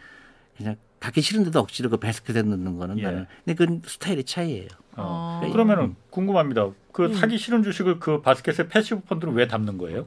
[0.60, 0.64] 예.
[0.64, 3.02] 그냥 갖기 싫은데도 억지로 그 바스켓에 넣는 거는 예.
[3.02, 3.26] 나는.
[3.44, 4.68] 근데 그건 스타일의 차이예요.
[4.96, 5.40] 어.
[5.44, 5.52] 어.
[5.52, 6.70] 그러면은 궁금합니다.
[6.92, 7.14] 그 음.
[7.14, 10.06] 사기 싫은 주식을 그 바스켓에 passive 펀드로 왜 담는 거예요?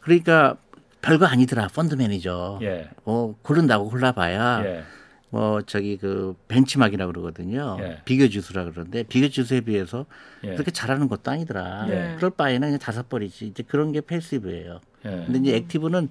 [0.00, 0.56] 그러니까
[1.02, 1.68] 별거 아니더라.
[1.68, 2.60] 펀드 매니저.
[2.62, 2.88] 예.
[3.04, 4.84] 어, 고른다고 골라봐야 예.
[5.30, 7.78] 뭐 저기 그 벤치마킹이라고 그러거든요.
[7.80, 8.02] 예.
[8.04, 10.06] 비교 지수라 그러는데 비교 지수에 비해서
[10.44, 10.52] 예.
[10.52, 11.86] 그렇게 잘하는 것도 아니더라.
[11.88, 12.14] 예.
[12.16, 13.46] 그럴 바에는 그냥 다섯 버리지.
[13.46, 14.80] 이제 그런 게 패시브예요.
[15.06, 15.08] 예.
[15.08, 16.08] 근데 이제 액티브는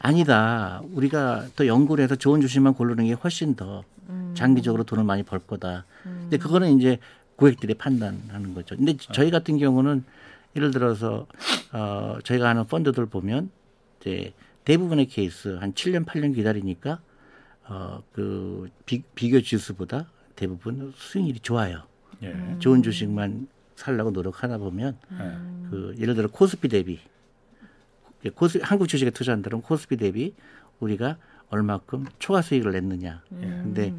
[0.00, 0.82] 아니다.
[0.92, 3.84] 우리가 더 연구를 해서 좋은 주식만 고르는 게 훨씬 더
[4.34, 5.84] 장기적으로 돈을 많이 벌 거다.
[6.02, 6.98] 근데 그거는 이제
[7.36, 8.76] 고객들이 판단하는 거죠.
[8.76, 10.04] 근데 저희 같은 경우는
[10.56, 11.26] 예를 들어서
[11.72, 13.50] 어 저희가 하는 펀드들 보면
[14.00, 14.32] 이제
[14.64, 17.00] 대부분의 케이스 한 7년 8년 기다리니까
[17.68, 18.70] 어그
[19.14, 21.82] 비교 지수보다 대부분 수익률이 좋아요.
[22.22, 22.34] 예.
[22.58, 25.16] 좋은 주식만 살려고 노력하다 보면 예.
[25.70, 27.00] 그 예를 들어 코스피 대비 예,
[28.28, 30.34] 코스 한국 주식에 투자한다면 코스피 대비
[30.80, 31.16] 우리가
[31.48, 33.22] 얼마큼 초과 수익을 냈느냐.
[33.28, 33.94] 근데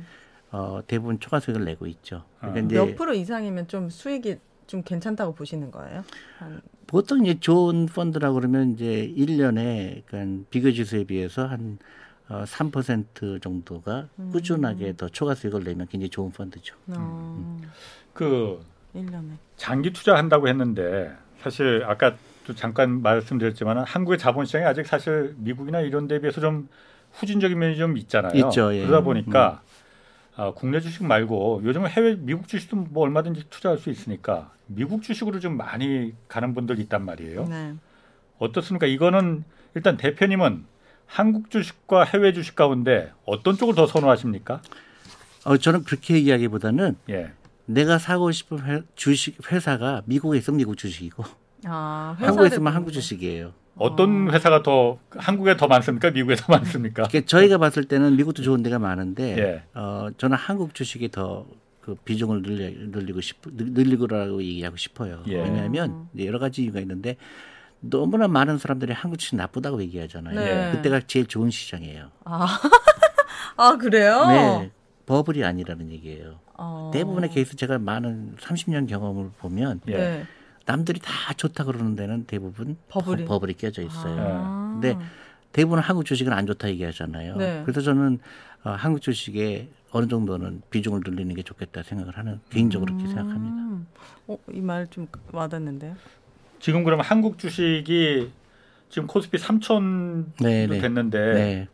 [0.52, 2.24] 어 대부분 초과 수익을 내고 있죠.
[2.40, 2.64] 그러니까 아.
[2.66, 6.04] 이제 몇 프로 이상이면 좀 수익이 좀 괜찮다고 보시는 거예요?
[6.38, 11.78] 한, 보통 이제 좋은 펀드라고 그러면 이제 1년에 그러니까 비교 지수에 비해서 한
[12.30, 16.76] 어, 3% 정도가 꾸준하게 더 초과 수익을 내면 굉장히 좋은 펀드죠.
[16.88, 17.58] 어,
[18.14, 18.62] 그
[18.96, 19.38] 1년에.
[19.58, 26.08] 장기 투자한다고 했는데 사실 아까 또 잠깐 말씀드렸지만 한국의 자본 시장이 아직 사실 미국이나 이런
[26.08, 26.68] 데 비해서 좀
[27.14, 28.34] 후진적인 면이 좀 있잖아요.
[28.36, 28.86] 있죠, 예.
[28.86, 29.62] 그러다 보니까
[30.36, 35.40] 아, 국내 주식 말고 요즘은 해외 미국 주식도 뭐 얼마든지 투자할 수 있으니까 미국 주식으로
[35.40, 37.46] 좀 많이 가는 분들 있단 말이에요.
[37.46, 37.74] 네.
[38.40, 38.88] 어떻습니까?
[38.88, 39.44] 이거는
[39.76, 40.66] 일단 대표님은
[41.06, 44.62] 한국 주식과 해외 주식 가운데 어떤 쪽을 더 선호하십니까?
[45.44, 47.32] 어, 저는 그렇게 얘기하기보다는 예.
[47.66, 51.24] 내가 사고 싶은 회, 주식 회사가 미국에 있으면 미국 주식이고
[51.66, 52.92] 아, 한국에 회사들 있으면 한국.
[52.92, 53.54] 주식이에요.
[53.78, 56.12] 어떤 회사가 더 한국에 더 많습니까?
[56.12, 57.04] 미국에 더 많습니까?
[57.04, 59.64] 그러니까 저희가 봤을 때는 미국도 좋은 데가 많은데 예.
[59.74, 61.46] 어, 저는 한국 주식이 더
[61.82, 62.70] 그 비중을 늘려,
[63.00, 65.24] 늘리고 싶 늘리고라고 얘기하고 싶어요.
[65.28, 65.42] 예.
[65.42, 67.18] 왜냐하면 이제 여러 가지 이유가 있는데
[67.80, 70.36] 너무나 많은 사람들이 한국 주식 나쁘다고 얘기하잖아요.
[70.40, 70.72] 네.
[70.72, 72.12] 그때가 제일 좋은 시장이에요.
[72.26, 72.46] 아,
[73.58, 74.28] 아 그래요?
[74.28, 74.72] 네,
[75.08, 76.40] 버블이 아니라는 얘기예요.
[76.54, 76.92] 어.
[76.94, 80.28] 대부분의 케이스 제가 많은 30년 경험을 보면 예.
[80.66, 80.72] 네.
[80.72, 83.26] 남들이 다 좋다 그러는 데는 대부분 버블이.
[83.26, 84.16] 버, 버블이 껴져 있어요.
[84.20, 84.80] 아.
[84.80, 84.98] 근데
[85.52, 87.36] 대부분 한국 주식은 안 좋다 얘기하잖아요.
[87.38, 87.62] 네.
[87.66, 88.20] 그래서 저는
[88.64, 93.56] 어, 한국 주식에 어느 정도는 비중을 늘리는 게 좋겠다 생각을 하는 개인적으로 그렇게 생각합니다.
[93.56, 93.88] 음.
[94.28, 95.96] 어, 이 말 좀 와닿는데요.
[96.60, 98.32] 지금 그러면 한국 주식이
[98.90, 100.80] 지금 코스피 3천 네, 도 네.
[100.80, 101.68] 됐는데 네.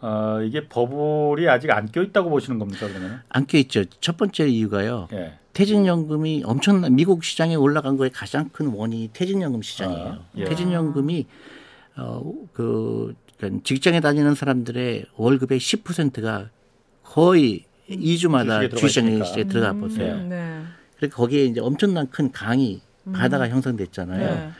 [0.00, 3.22] 어, 이게 버블이 아직 안 껴 있다고 보시는 겁니까 그러면?
[3.30, 3.84] 안 껴 있죠.
[4.00, 5.08] 첫 번째 이유가요.
[5.12, 5.38] 예.
[5.56, 10.06] 퇴직연금이 엄청난 미국 시장에 올라간 거에 가장 큰 원인이 퇴직연금 시장이에요.
[10.06, 10.44] 아, 예.
[10.44, 11.24] 퇴직연금이
[11.96, 16.50] 어그 그러니까 직장에 다니는 사람들의 월급의 10%가
[17.02, 20.16] 거의 2주마다 주식에 주시장에 들어가 보세요.
[20.16, 20.62] 음, 네.
[20.98, 22.82] 그러니까 거기에 이제 엄청난 큰 강이
[23.14, 24.34] 바다가 형성됐잖아요.
[24.34, 24.50] 네.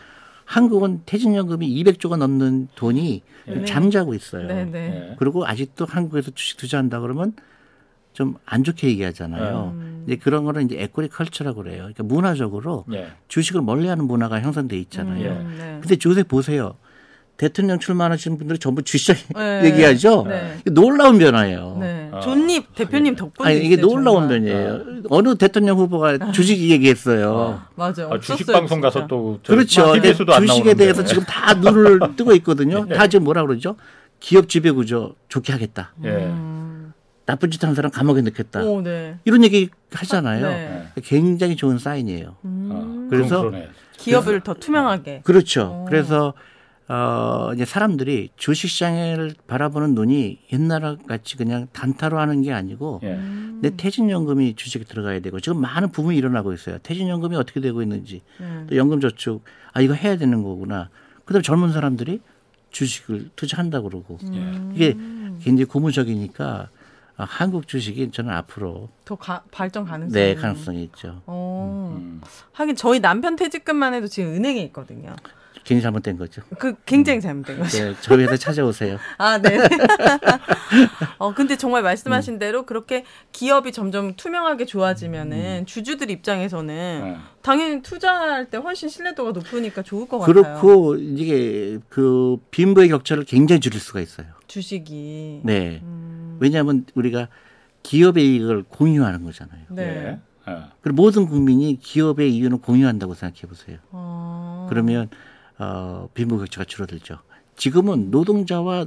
[0.46, 3.64] 한국은 퇴직연금이 200조가 넘는 돈이 네.
[3.66, 4.46] 잠자고 있어요.
[4.46, 5.10] 네, 네.
[5.10, 5.16] 예.
[5.18, 7.34] 그리고 아직도 한국에서 주식 투자한다 그러면
[8.16, 9.72] 좀 안 좋게 얘기하잖아요.
[9.76, 10.04] 음.
[10.06, 11.78] 이제 그런 거는 이제 에코리 컬처라고 그래요.
[11.78, 13.08] 그러니까 문화적으로 예.
[13.28, 15.32] 주식을 멀리하는 문화가 형성돼 있잖아요.
[15.32, 15.78] 음, 네.
[15.82, 16.76] 근데 요새 보세요.
[17.36, 19.64] 대통령 출마하시는 분들이 전부 주시장 네.
[19.68, 20.24] 얘기하죠.
[20.26, 20.56] 네.
[20.60, 21.76] 이게 놀라운 변화예요.
[21.78, 22.08] 네.
[22.10, 22.20] 아.
[22.20, 24.40] 존님 대표님 덕분에 아니 이게 놀라운 정말.
[24.40, 25.02] 변이에요.
[25.10, 27.60] 어느 대통령 후보가 주식 얘기했어요.
[27.74, 28.08] 맞아요.
[28.12, 29.06] 아, 주식 없었어요, 방송 가서.
[29.06, 29.92] 또 저- 그렇죠.
[30.00, 30.74] 주식에 나오는데.
[30.74, 32.86] 대해서 지금 다 눈을 뜨고 있거든요.
[32.96, 33.76] 다 지금 뭐라 그러죠?
[34.20, 35.92] 기업 지배 구조 좋게 하겠다.
[36.04, 36.08] 예.
[36.08, 36.62] 음.
[37.26, 38.62] 나쁜 짓 하는 사람 감옥에 넣겠다.
[38.64, 39.18] 오, 네.
[39.24, 40.48] 이런 얘기 하잖아요.
[40.48, 40.88] 네.
[41.02, 42.36] 굉장히 좋은 사인이에요.
[42.44, 42.70] 음.
[42.72, 43.50] 아, 그래서.
[43.98, 45.22] 기업을 더 투명하게.
[45.24, 45.82] 그렇죠.
[45.82, 45.84] 오.
[45.86, 46.34] 그래서
[46.88, 53.18] 어 이제 사람들이 주식 시장을 바라보는 눈이 옛날 같이 그냥 단타로 하는 게 아니고 예.
[53.60, 56.78] 내 퇴직연금이 주식에 들어가야 되고 지금 많은 부분이 일어나고 있어요.
[56.84, 58.66] 퇴직연금이 어떻게 되고 있는지 네.
[58.68, 60.90] 또 연금저축 아 이거 해야 되는 거구나.
[61.24, 62.20] 그다음 에 젊은 사람들이
[62.70, 64.72] 주식을 투자한다 고 그러고 음.
[64.74, 64.96] 이게
[65.42, 66.68] 굉장히 고무적이니까 아,
[67.24, 70.12] 한국 주식이 저는 앞으로 더 가, 발전 가능성이.
[70.12, 71.22] 네 가능성이 있죠.
[71.26, 71.96] 어.
[71.98, 72.20] 음.
[72.52, 75.14] 하긴 저희 남편 퇴직금만 해도 지금 은행에 있거든요.
[75.66, 76.42] 괜히 잘못된 거죠.
[76.58, 77.78] 그 굉장히 잘못된 거죠.
[77.78, 78.98] 네, 저희 회사 찾아오세요.
[79.18, 79.58] 아, 네.
[81.18, 82.38] 어, 근데 정말 말씀하신 음.
[82.38, 87.16] 대로 그렇게 기업이 점점 투명하게 좋아지면은 주주들 입장에서는 예.
[87.42, 90.34] 당연히 투자할 때 훨씬 신뢰도가 높으니까 좋을 것 같아요.
[90.34, 94.28] 그렇고 이게 그 빈부의 격차를 굉장히 줄일 수가 있어요.
[94.46, 95.40] 주식이.
[95.42, 95.80] 네.
[95.82, 96.05] 음,
[96.40, 97.28] 왜냐하면 우리가
[97.82, 99.62] 기업의 이익을 공유하는 거잖아요.
[99.70, 99.82] 네.
[99.82, 100.52] 예.
[100.52, 100.62] 예.
[100.80, 103.78] 그리고 모든 국민이 기업의 이윤을 공유한다고 생각해 보세요.
[103.90, 104.66] 어.
[104.68, 105.08] 그러면
[105.58, 107.18] 어, 빈부 격차가 줄어들죠.
[107.56, 108.86] 지금은 노동자와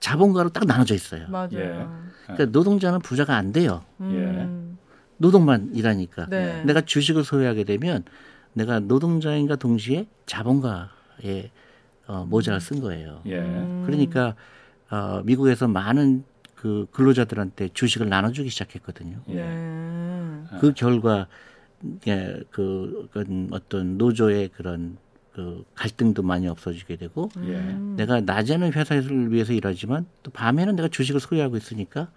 [0.00, 1.28] 자본가로 딱 나눠져 있어요.
[1.28, 1.50] 맞아요.
[1.54, 1.86] 예.
[2.24, 3.82] 그러니까 노동자는 부자가 안 돼요.
[4.00, 4.78] 음,
[5.16, 6.26] 노동만 일하니까.
[6.28, 6.62] 네.
[6.64, 8.04] 내가 주식을 소유하게 되면
[8.52, 11.50] 내가 노동자인가 동시에 자본가의
[12.06, 13.20] 어, 모자를 쓴 거예요.
[13.26, 13.38] 예.
[13.38, 13.82] 음.
[13.86, 14.34] 그러니까
[14.90, 16.24] 어, 미국에서 많은
[16.60, 19.18] 그 근로자들한테 주식을 나눠주기 시작했거든요.
[19.28, 19.34] 예.
[19.34, 20.42] 네.
[20.60, 21.28] 그 결과
[22.08, 23.08] 예, 그
[23.52, 24.96] 어떤 노조의 그런
[25.32, 27.54] 그 갈등도 많이 없어지게 되고 예.
[27.54, 27.94] 음.
[27.96, 32.08] 내가 낮에는 회사를 위해서 일하지만 또 밤에는 내가 주식을 소유하고 있으니까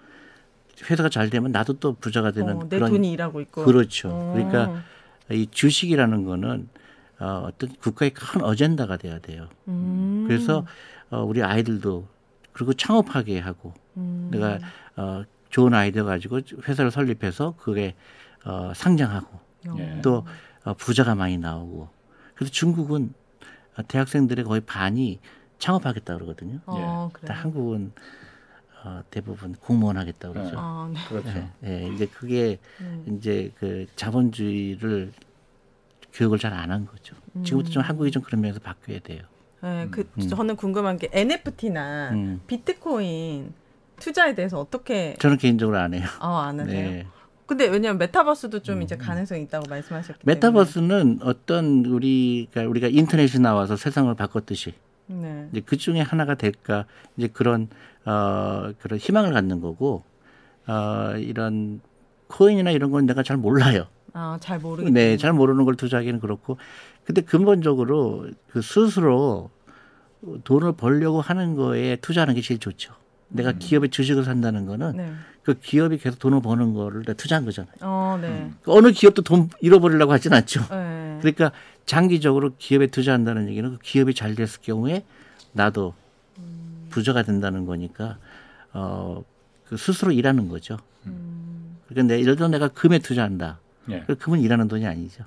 [0.89, 3.63] 회사가 잘 되면 나도 또 부자가 되는 어, 내 그런 돈이 일하고 있고.
[3.63, 4.09] 그렇죠.
[4.11, 4.33] 어.
[4.33, 4.81] 그러니까
[5.29, 6.67] 이 주식이라는 거는
[7.19, 9.47] 어, 어떤 국가의 큰 어젠다가 돼야 돼요.
[9.67, 10.25] 음.
[10.27, 10.65] 그래서
[11.11, 12.07] 어, 우리 아이들도
[12.53, 13.80] 그리고 창업하게 하고 음.
[13.95, 14.59] 내가
[14.95, 17.95] 어, 좋은 아이디어 가지고 회사를 설립해서 그게
[18.45, 19.39] 어, 상장하고
[19.77, 19.99] 예.
[20.01, 20.25] 또
[20.63, 21.89] 어, 부자가 많이 나오고
[22.35, 23.13] 그래서 중국은
[23.77, 25.19] 어, 대학생들의 거의 반이
[25.59, 26.59] 창업하겠다 그러거든요.
[26.65, 27.37] 어, 그래요.
[27.37, 27.91] 한국은
[28.83, 30.55] 어, 대부분 공무원 하겠다 그러죠.
[30.57, 30.99] 아, 네.
[31.07, 31.29] 그렇죠.
[31.65, 33.05] 예, 예, 이제 그게 음.
[33.19, 35.11] 이제 그 자본주의를
[36.13, 37.15] 교육을 잘 안 한 거죠.
[37.43, 39.21] 지금부터 좀 한국이 좀 그런 면에서 바뀌어야 돼요.
[39.61, 42.41] 네, 그 저는 궁금한 게 NFT나 음.
[42.47, 43.53] 비트코인
[44.01, 46.05] 투자에 대해서 어떻게 저는 개인적으로 안 해요.
[46.19, 46.89] 어, 안 하세요?
[46.89, 47.07] 네.
[47.45, 53.75] 근데 왜냐면 메타버스도 좀 이제 가능성이 있다고 말씀하셨기 때문에 메타버스는 어떤 우리가 우리가 인터넷이 나와서
[53.75, 54.73] 세상을 바꿨듯이
[55.07, 55.49] 네.
[55.51, 56.85] 이제 그 중에 하나가 될까
[57.17, 57.67] 이제 그런
[58.05, 60.03] 어 그런 희망을 갖는 거고
[60.65, 61.81] 어 이런
[62.27, 63.87] 코인이나 이런 건 내가 잘 몰라요.
[64.13, 66.57] 아, 잘 모르겠 네, 잘 모르는 걸 투자하기는 그렇고
[67.03, 69.49] 근데 근본적으로 그 스스로
[70.43, 72.93] 돈을 벌려고 하는 거에 투자하는 게 제일 좋죠.
[73.31, 75.13] 내가 기업의 주식을 산다는 거는 네.
[75.43, 77.73] 그 기업이 계속 돈을 버는 거를 내가 투자한 거잖아요.
[77.81, 78.51] 어, 네.
[78.65, 80.61] 어느 기업도 돈 잃어버리려고 하진 않죠.
[80.69, 81.17] 네.
[81.21, 81.51] 그러니까
[81.85, 85.03] 장기적으로 기업에 투자한다는 얘기는 그 기업이 잘 됐을 경우에
[85.53, 85.93] 나도
[86.89, 88.17] 부자가 된다는 거니까
[88.73, 89.23] 어,
[89.67, 90.77] 그 스스로 일하는 거죠.
[91.87, 93.59] 그러니까 내, 예를 들어 내가 금에 투자한다.
[93.89, 94.03] 예.
[94.05, 95.23] 그 금은 일하는 돈이 아니죠.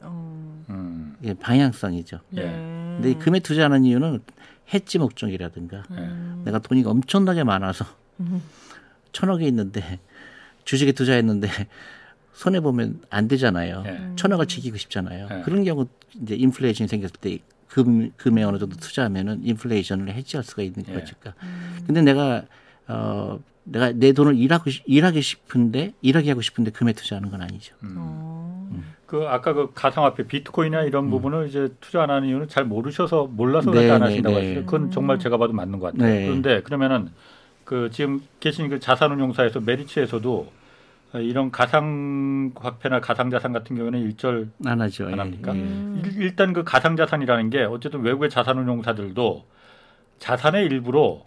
[0.00, 1.16] 어, 음.
[1.22, 2.20] 이게 방향성이죠.
[2.30, 2.42] 네.
[2.42, 2.46] 예.
[2.94, 4.20] 근데 이 금에 투자하는 이유는
[4.72, 6.42] 해지 목적이라든가 음.
[6.44, 7.84] 내가 돈이 엄청나게 많아서
[9.12, 9.98] 천억이 있는데
[10.64, 11.48] 주식에 투자했는데
[12.32, 13.84] 손해 보면 안 되잖아요.
[13.86, 14.10] 예.
[14.16, 15.28] 천억을 지키고 싶잖아요.
[15.30, 15.42] 예.
[15.42, 15.86] 그런 경우
[16.22, 17.38] 이제 인플레이션이 생겼을 때
[17.68, 20.92] 금, 금에 어느 정도 투자하면은 인플레이션을 해지할 수가 있는 예.
[20.94, 21.34] 거니까.
[21.86, 22.44] 근데 내가
[22.88, 27.74] 어 내가 내 돈을 일하고 싶- 일하기 싶은데 일하게 하고 싶은데 금에 투자하는 건 아니죠.
[27.82, 28.63] 어.
[29.14, 33.70] 그 아까 그 가상화폐 비트코인이나 이런 부분을 이제 투자 안 하는 이유는 잘 모르셔서 몰라서
[33.70, 34.40] 네, 안 네, 하신다고 네.
[34.42, 34.64] 하시죠.
[34.66, 36.12] 그건 정말 제가 봐도 맞는 것 같아요.
[36.12, 36.26] 네.
[36.26, 37.10] 그런데 그러면은
[37.64, 40.48] 그 지금 계신 그 자산운용사에서 메리츠에서도
[41.20, 45.06] 이런 가상화폐나 가상자산 같은 경우는 일절 안 하죠.
[45.06, 45.54] 안 예, 합니까?
[45.54, 45.60] 예.
[45.60, 49.44] 일- 일단 그 가상자산이라는 게 어쨌든 외국의 자산운용사들도
[50.18, 51.24] 자산의 일부로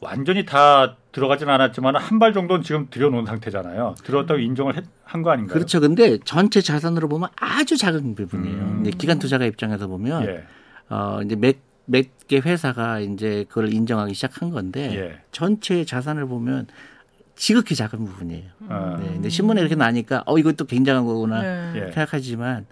[0.00, 3.96] 완전히 다 들어가진 않았지만 한 발 정도는 지금 들여놓은 상태잖아요.
[4.04, 5.52] 들었다고 인정을 한 거 아닌가요?
[5.54, 5.80] 그렇죠.
[5.80, 8.56] 근데 전체 자산으로 보면 아주 작은 부분이에요.
[8.56, 8.72] 음.
[8.76, 10.44] 근데 기관 투자가 입장에서 보면 예.
[10.90, 15.18] 어 이제 몇몇개 회사가 이제 그걸 인정하기 시작한 건데 예.
[15.32, 16.66] 전체 자산을 보면
[17.36, 18.44] 지극히 작은 부분이에요.
[18.68, 18.96] 어.
[19.00, 19.06] 네.
[19.14, 21.72] 근데 신문에 이렇게 나니까 어 이것도 굉장한 거구나 네.
[21.76, 21.80] 예.
[21.92, 22.66] 생각하지만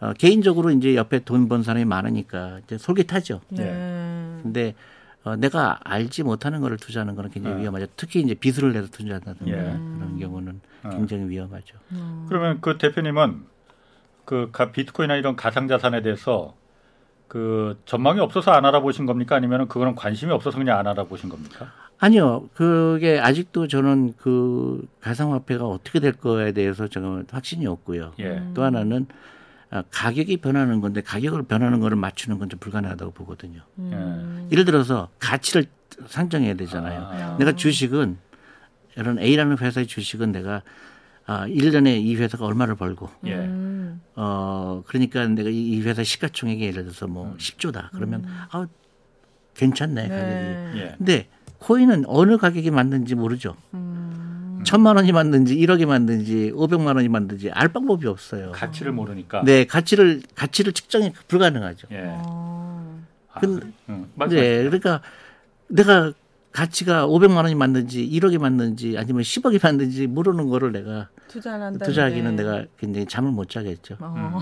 [0.00, 3.40] 어, 개인적으로 이제 옆에 돈 번 사람이 많으니까 이제 솔깃하죠.
[3.50, 3.64] 네.
[4.42, 4.74] 근데
[5.26, 7.60] 어, 내가 알지 못하는 거를 투자하는 거는 굉장히 어.
[7.60, 7.86] 위험하죠.
[7.96, 9.62] 특히 이제 빚을 내서 투자한다든가 예.
[9.72, 10.90] 그런 경우는 어.
[10.90, 11.76] 굉장히 위험하죠.
[12.28, 13.42] 그러면 그 대표님은
[14.24, 16.54] 그 가- 비트코인이나 이런 가상자산에 대해서
[17.26, 19.34] 그 전망이 없어서 안 알아보신 겁니까?
[19.34, 21.72] 아니면 그거는 관심이 없어서 그냥 안 알아보신 겁니까?
[21.98, 22.48] 아니요.
[22.54, 28.12] 그게 아직도 저는 그 가상화폐가 어떻게 될 거에 대해서 저는 확신이 없고요.
[28.20, 28.42] 예.
[28.54, 29.14] 또 하나는 아,
[29.90, 33.60] 가격이 변하는 건데 가격을 변하는 거를 맞추는 건 좀 불가능하다고 보거든요.
[33.78, 34.48] 음.
[34.52, 35.66] 예를 들어서 가치를
[36.06, 37.00] 상정해야 되잖아요.
[37.10, 37.36] 아.
[37.38, 38.16] 내가 주식은
[38.96, 40.62] 이런 A라는 회사의 주식은 내가
[41.26, 43.34] 아, 1년에 이 회사가 얼마를 벌고 예.
[43.34, 44.00] 음.
[44.14, 47.88] 어 그러니까 내가 이이 회사 시가총액이 예를 들어서 뭐 10조다.
[47.92, 48.66] 그러면 아
[49.54, 50.24] 괜찮네 가격이.
[50.24, 50.72] 네.
[50.76, 50.94] 예.
[50.96, 53.56] 근데 코인은 어느 가격이 맞는지 모르죠.
[53.74, 54.25] 음.
[54.66, 58.50] 천만 원이 맞는지 1억이 맞는지 500만 원이 맞는지 알 방법이 없어요.
[58.50, 59.42] 가치를 모르니까.
[59.44, 61.86] 네, 가치를 가치를 측정이 불가능하죠.
[61.92, 62.02] 예.
[62.06, 63.00] 어.
[63.32, 63.68] 아, 근- 그래.
[63.90, 64.08] 응.
[64.16, 64.52] 말씀하세요.
[64.56, 65.00] 네, 그러니까
[65.68, 66.12] 내가
[66.50, 71.08] 가치가 500만 원이 맞는지 1억이 맞는지 아니면 10억이 맞는지 모르는 거를 내가.
[71.28, 73.96] 투자하기는 내가 굉장히 잠을 못 자겠죠.
[74.00, 74.40] 어.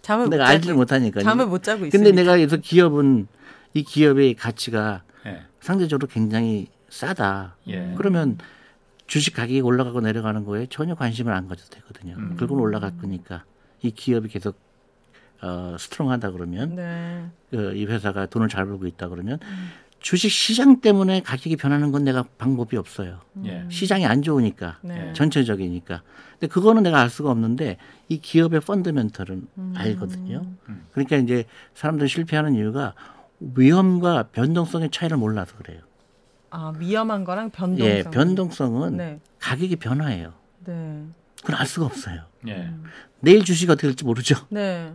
[0.00, 1.20] 잠을 내가 못 알지를 못하니까.
[1.20, 1.90] 잠을 못 자고 있어요.
[1.90, 3.26] 근데 내가 그래서 기업은
[3.74, 5.42] 이 기업의 가치가 예.
[5.60, 7.56] 상대적으로 굉장히 싸다.
[7.68, 7.92] 예.
[7.98, 8.38] 그러면
[9.12, 12.14] 주식 가격이 올라가고 내려가는 거에 전혀 관심을 안 가져도 되거든요.
[12.16, 12.34] 음.
[12.38, 13.44] 결국은 올라갈 거니까
[13.82, 14.58] 이 기업이 계속
[15.42, 17.26] 어, 스트롱하다 그러면 네.
[17.50, 19.38] 그, 이 회사가 돈을 잘 벌고 있다 그러면
[20.00, 23.20] 주식 시장 때문에 가격이 변하는 건 내가 방법이 없어요.
[23.44, 23.66] 예.
[23.68, 25.12] 시장이 안 좋으니까 네.
[25.12, 26.02] 전체적이니까.
[26.40, 27.76] 근데 그거는 내가 알 수가 없는데
[28.08, 30.46] 이 기업의 펀더멘털은 알거든요.
[30.70, 30.86] 음.
[30.92, 31.44] 그러니까 이제
[31.74, 32.94] 사람들이 실패하는 이유가
[33.40, 35.82] 위험과 변동성의 차이를 몰라서 그래요.
[36.54, 37.86] 아 위험한 거랑 변동성.
[37.86, 39.20] 예, 변동성은 네.
[39.40, 40.34] 가격이 변화해요.
[40.66, 41.04] 네.
[41.40, 42.24] 그건 알 수가 없어요.
[42.46, 42.70] 예.
[43.20, 44.36] 내일 주식이 어떻게 될지 모르죠.
[44.50, 44.92] 네.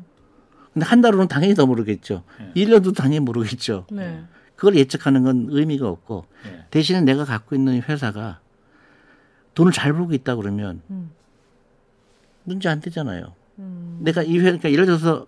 [0.74, 2.24] 근데 한 달 후는 당연히 더 모르겠죠.
[2.42, 2.52] 예.
[2.54, 3.88] 일 1년도 당연히 모르겠죠.
[3.92, 4.24] 네.
[4.56, 6.66] 그걸 예측하는 건 의미가 없고 예.
[6.70, 8.40] 대신에 내가 갖고 있는 회사가
[9.56, 11.10] 돈을 잘 벌고 있다 그러면 음.
[12.44, 13.34] 문제 안 되잖아요.
[13.58, 13.98] 음.
[14.04, 15.26] 내가 이 회, 그러니까 예를 들어서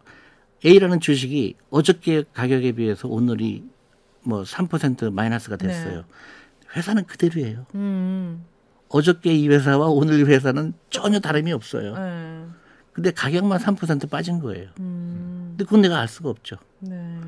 [0.64, 3.64] A라는 주식이 어저께 가격에 비해서 오늘이
[4.26, 6.04] 뭐3% 마이너스가 됐어요.
[6.76, 7.66] 회사는 그대로예요.
[7.76, 8.46] 음.
[8.90, 11.96] 어저께 이 회사와 오늘 이 회사는 전혀 다름이 없어요.
[11.96, 12.46] 네.
[12.94, 14.70] 근데 가격만 3% 빠진 거예요.
[14.80, 15.50] 음.
[15.52, 16.58] 근데 그건 내가 알 수가 없죠.
[16.80, 17.20] 네.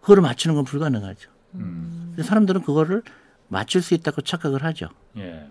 [0.00, 1.30] 그거를 맞추는 건 불가능하죠.
[1.54, 2.12] 음.
[2.14, 3.02] 근데 사람들은 그거를
[3.48, 4.88] 맞출 수 있다고 착각을 하죠.
[5.16, 5.50] 예.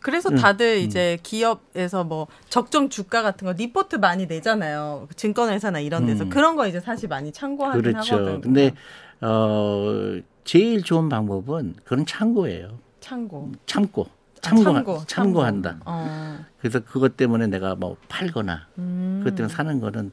[0.00, 5.08] 그래서 음, 다들 이제 기업에서 뭐 적정 주가 같은 거 리포트 많이 내잖아요.
[5.14, 6.30] 증권회사나 이런 데서 음.
[6.30, 8.16] 그런 거 이제 사실 많이 참고하긴 그렇죠.
[8.16, 8.40] 하거든요.
[8.40, 8.72] 근데
[9.20, 12.78] 어 제일 좋은 방법은 그런 참고예요.
[13.00, 13.52] 참고.
[13.66, 14.06] 참고.
[14.06, 15.70] 아, 참고, 참고, 참고한다.
[15.70, 15.84] 참고.
[15.86, 16.38] 어.
[16.60, 20.12] 그래서 그것 때문에 내가 뭐 팔거나 음, 그것 때문에 사는 거는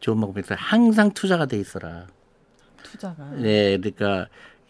[0.00, 2.06] 좋은 방법이서 항상 투자가 돼 있어라.
[2.82, 3.30] 투자가.
[3.36, 4.26] 네, 그러니까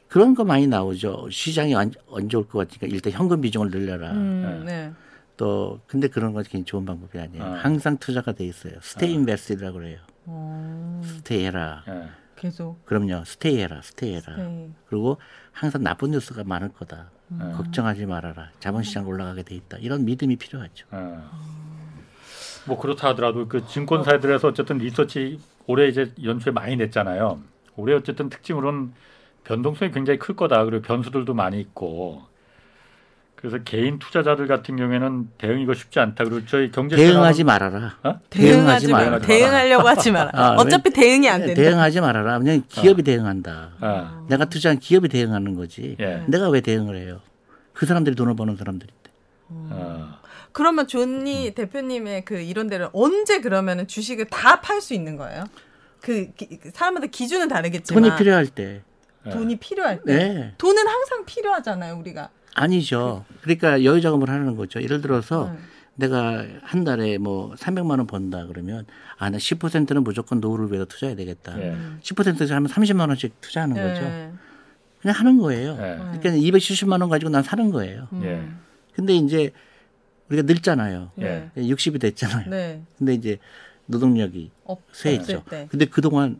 [0.08, 1.28] 그런 거 많이 나오죠.
[1.30, 4.12] 시장이 언- 언제 올것 같으니까 일단 현금 비중을 늘려라.
[4.12, 4.92] 음, 네.
[5.36, 7.44] 또 근데 그런 건 굉장히 좋은 방법이 아니에요.
[7.44, 7.48] 어.
[7.60, 8.74] 항상 투자가 돼 있어요.
[8.80, 9.98] 스테이 인베스트라고 그래요.
[10.24, 11.84] 어, stay 해라.
[11.88, 12.08] 예.
[12.36, 12.84] 계속.
[12.86, 13.24] 그럼요.
[13.24, 13.80] stay 해라.
[13.82, 14.36] stay 해라.
[14.36, 14.70] 네.
[14.88, 15.18] 그리고
[15.52, 17.10] 항상 나쁜 뉴스가 많을 거다.
[17.32, 17.52] 음.
[17.56, 18.50] 걱정하지 말아라.
[18.60, 19.76] 자본시장 올라가게 돼 있다.
[19.78, 20.86] 이런 믿음이 필요하죠.
[20.92, 20.98] 예.
[22.66, 27.40] 뭐 그렇다 하더라도 그 증권사들에서 어쨌든 리서치 올해 이제 연초에 많이 냈잖아요.
[27.76, 28.92] 올해 어쨌든 특징으로는
[29.52, 30.62] 변동성이 굉장히 클 거다.
[30.64, 32.22] 그리고 변수들도 많이 있고.
[33.34, 36.24] 그래서 개인 투자자들 같은 경우에는 대응이 이거 쉽지 않다.
[36.24, 37.96] 그리고 저희 경제 대응하지 말아라.
[38.02, 38.20] 어?
[38.28, 38.98] 대응하지 마.
[38.98, 39.18] 말아라.
[39.20, 40.30] 대응하려고 하지 마라.
[40.34, 41.54] 아, 어차피 대응이 안 된다.
[41.54, 42.38] 대응하지 말아라.
[42.40, 43.70] 그냥 기업이 대응한다.
[43.80, 45.96] 아, 내가 투자한 기업이 대응하는 거지.
[46.00, 46.24] 예.
[46.26, 47.20] 내가 왜 대응을 해요?
[47.72, 49.10] 그 사람들이 돈을 버는 사람들인데.
[49.50, 50.18] 어.
[50.52, 50.88] 그러면 음.
[50.88, 55.44] 존니 대표님의 그 이론대로 언제 그러면은 주식을 다 팔 수 있는 거예요?
[56.02, 58.82] 그 기- 사람마다 기준은 다르겠지만 돈이 필요할 때.
[59.30, 60.54] 돈이 필요할 때 네.
[60.58, 62.30] 돈은 항상 필요하잖아요 우리가.
[62.54, 63.24] 아니죠.
[63.42, 64.82] 그러니까 여유 자금을 하는 거죠.
[64.82, 65.58] 예를 들어서 네.
[65.94, 71.16] 내가 한 달에 뭐 300만 원 번다 그러면 아, 나 10%는 무조건 노후를 위해서 투자해야
[71.16, 71.60] 되겠다.
[71.60, 71.76] 예.
[72.02, 74.02] 10%에서 하면 30만 원씩 투자하는 거죠.
[74.02, 74.32] 네.
[75.02, 75.72] 그냥 하는 거예요.
[75.72, 75.96] 예.
[76.18, 78.08] 그러니까 270만 원 가지고 난 사는 거예요.
[78.12, 78.22] 음.
[78.24, 78.48] 예.
[78.94, 79.50] 근데 이제
[80.28, 81.10] 우리가 늙잖아요.
[81.16, 81.50] 네.
[81.56, 82.48] 60이 됐잖아요.
[82.50, 82.82] 네.
[82.96, 83.38] 근데 이제
[83.86, 84.50] 노동력이.
[84.64, 85.18] 없을
[85.48, 85.66] 때.
[85.70, 86.38] 근데 그동안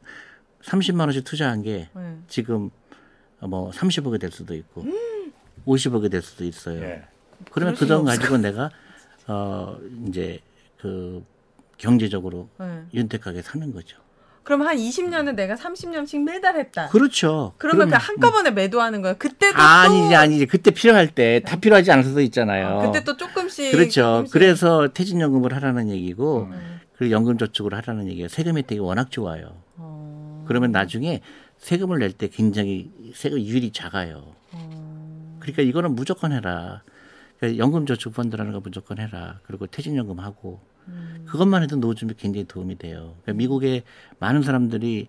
[0.63, 2.17] 30만 원씩 투자한 게 네.
[2.29, 2.71] 지금
[3.41, 5.33] 뭐 30억이 될 수도 있고 음.
[5.67, 6.81] 50억이 될 수도 있어요.
[6.83, 7.03] 예.
[7.53, 8.71] 그러면 그럴 그돈 가지고 내가
[9.27, 9.77] 어
[10.09, 10.41] 이제
[10.81, 11.25] 그
[11.77, 12.83] 경제적으로 네.
[12.95, 13.99] 윤택하게 사는 거죠.
[14.43, 16.89] 그럼 한 20년은 내가 30년씩 매달 했다.
[16.89, 17.53] 그렇죠.
[17.59, 19.17] 그러면 그럼- 그 한꺼번에 매도하는 거예요.
[19.19, 22.81] 그때도 또 아니지 아니지 그때 필요할 때다 필요하지 않을 수도 있잖아요.
[22.91, 24.01] 그때 또 조금씩 그렇죠.
[24.01, 24.33] 조금씩.
[24.33, 26.81] 그래서 퇴직연금을 하라는 얘기고 음.
[26.97, 29.53] 그리고 연금저축을 하라는 얘기가 세금 혜택이 워낙 좋아요.
[29.77, 30.45] 어.
[30.49, 31.21] 그러면 나중에
[31.59, 34.35] 세금을 낼 때 굉장히 세금 이율이 작아요.
[34.53, 35.37] 어.
[35.41, 36.83] 그러니까 이거는 무조건 해라.
[37.39, 39.41] 그러니까 연금저축펀드라는 거 무조건 해라.
[39.45, 41.25] 그리고 퇴직연금 하고 음.
[41.29, 43.15] 그것만 해도 노후 준비 굉장히 도움이 돼요.
[43.23, 43.83] 그러니까 미국의
[44.19, 45.09] 많은 사람들이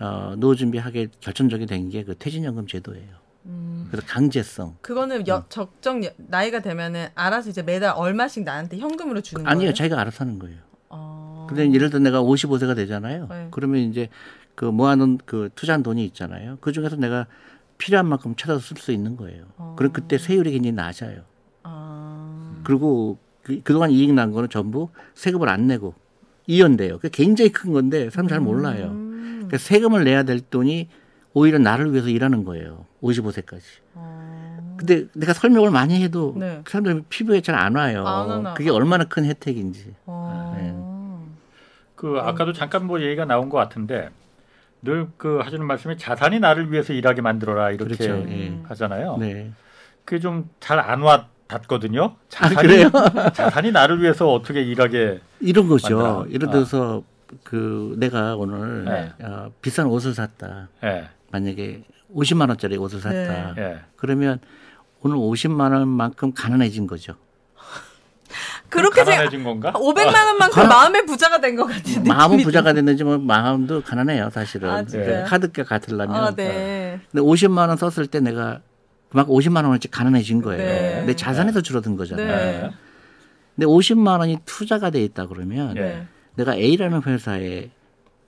[0.00, 3.08] 어, 노후 준비하게 결정적이 된 게 그 퇴직연금 제도예요.
[3.46, 3.86] 음.
[3.90, 4.76] 그래서 강제성.
[4.80, 5.42] 그거는 여, 음.
[5.48, 9.58] 적정 여- 나이가 되면은 알아서 이제 매달 얼마씩 나한테 현금으로 주는 아니에요.
[9.58, 9.74] 거예요.
[9.74, 10.58] 자기가 알아서 하는 거예요.
[10.88, 11.46] 어.
[11.48, 13.26] 근데 예를 들어 내가 55세가 되잖아요.
[13.30, 13.48] 네.
[13.50, 14.08] 그러면 이제
[14.54, 16.58] 그 모아놓은 그 투자한 돈이 있잖아요.
[16.60, 17.26] 그 중에서 내가
[17.78, 19.44] 필요한 만큼 찾아서 쓸 수 있는 거예요.
[19.56, 19.74] 어.
[19.76, 21.22] 그럼 그때 세율이 굉장히 낮아요.
[21.64, 22.60] 아.
[22.64, 25.94] 그리고 그, 그동안 이익 난 거는 전부 세금을 안 내고
[26.46, 26.98] 이연돼요.
[26.98, 28.86] 그게 굉장히 큰 건데 사람 잘 몰라요.
[28.86, 29.32] 음.
[29.46, 30.88] 그러니까 세금을 내야 될 돈이
[31.32, 32.86] 오히려 나를 위해서 일하는 거예요.
[33.02, 33.62] 55세까지.
[33.94, 34.76] 어.
[34.78, 36.62] 근데 내가 설명을 많이 해도 네.
[36.66, 38.06] 사람들 피부에 잘 안 와요.
[38.06, 38.54] 안 와나.
[38.54, 39.94] 그게 얼마나 큰 혜택인지.
[40.06, 40.54] 어.
[40.56, 40.74] 네.
[41.96, 44.10] 그 아까도 잠깐 뭐 얘기가 나온 것 같은데
[44.84, 48.24] 늘 그 하시는 말씀이 자산이 나를 위해서 일하게 만들어라 이렇게 그렇죠.
[48.30, 48.58] 예.
[48.68, 49.16] 하잖아요.
[49.18, 49.50] 네.
[50.04, 52.04] 그게 좀 잘 안 와 닿거든요.
[52.04, 52.90] 아, 자산이, 그래요?
[53.34, 55.96] 자산이 나를 위해서 어떻게 일하게 이런 거죠.
[55.98, 56.26] 만들어.
[56.34, 57.02] 예를 들어서
[57.42, 59.12] 그 내가 오늘 네.
[59.24, 60.68] 어, 비싼 옷을 샀다.
[60.84, 63.54] 예, 만약에 50만 원짜리 옷을 샀다.
[63.54, 63.62] 네.
[63.62, 63.78] 예.
[63.96, 64.38] 그러면
[65.02, 67.14] 오늘 50만 원만큼 가난해진 거죠.
[68.74, 69.72] 그렇게 생각 가난해진 건가?
[69.74, 72.08] 500만 원만큼 마음의 부자가 된 것 같은데.
[72.08, 74.70] 마음은 부자가 됐는지 뭐 마음도 가난해요, 사실은.
[74.70, 75.24] 아, 진짜요?
[75.26, 76.16] 카드값 같으려면.
[76.16, 77.00] 아, 네.
[77.10, 78.60] 근데 50만 원 썼을 때 내가
[79.10, 80.62] 그만큼 50만 원어치 가난해진 거예요.
[80.62, 81.04] 네.
[81.06, 82.26] 내 자산에서 줄어든 거잖아요.
[82.26, 82.70] 네.
[83.54, 86.06] 근데 50만 원이 투자가 돼 있다 그러면 예.
[86.34, 87.70] 내가 A라는 회사에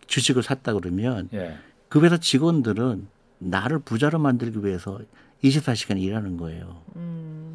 [0.07, 1.57] 주식을 샀다 그러면 예.
[1.89, 5.01] 그 회사 직원들은 나를 부자로 만들기 위해서
[5.43, 6.83] 24시간 일하는 거예요.
[6.95, 7.46] 음.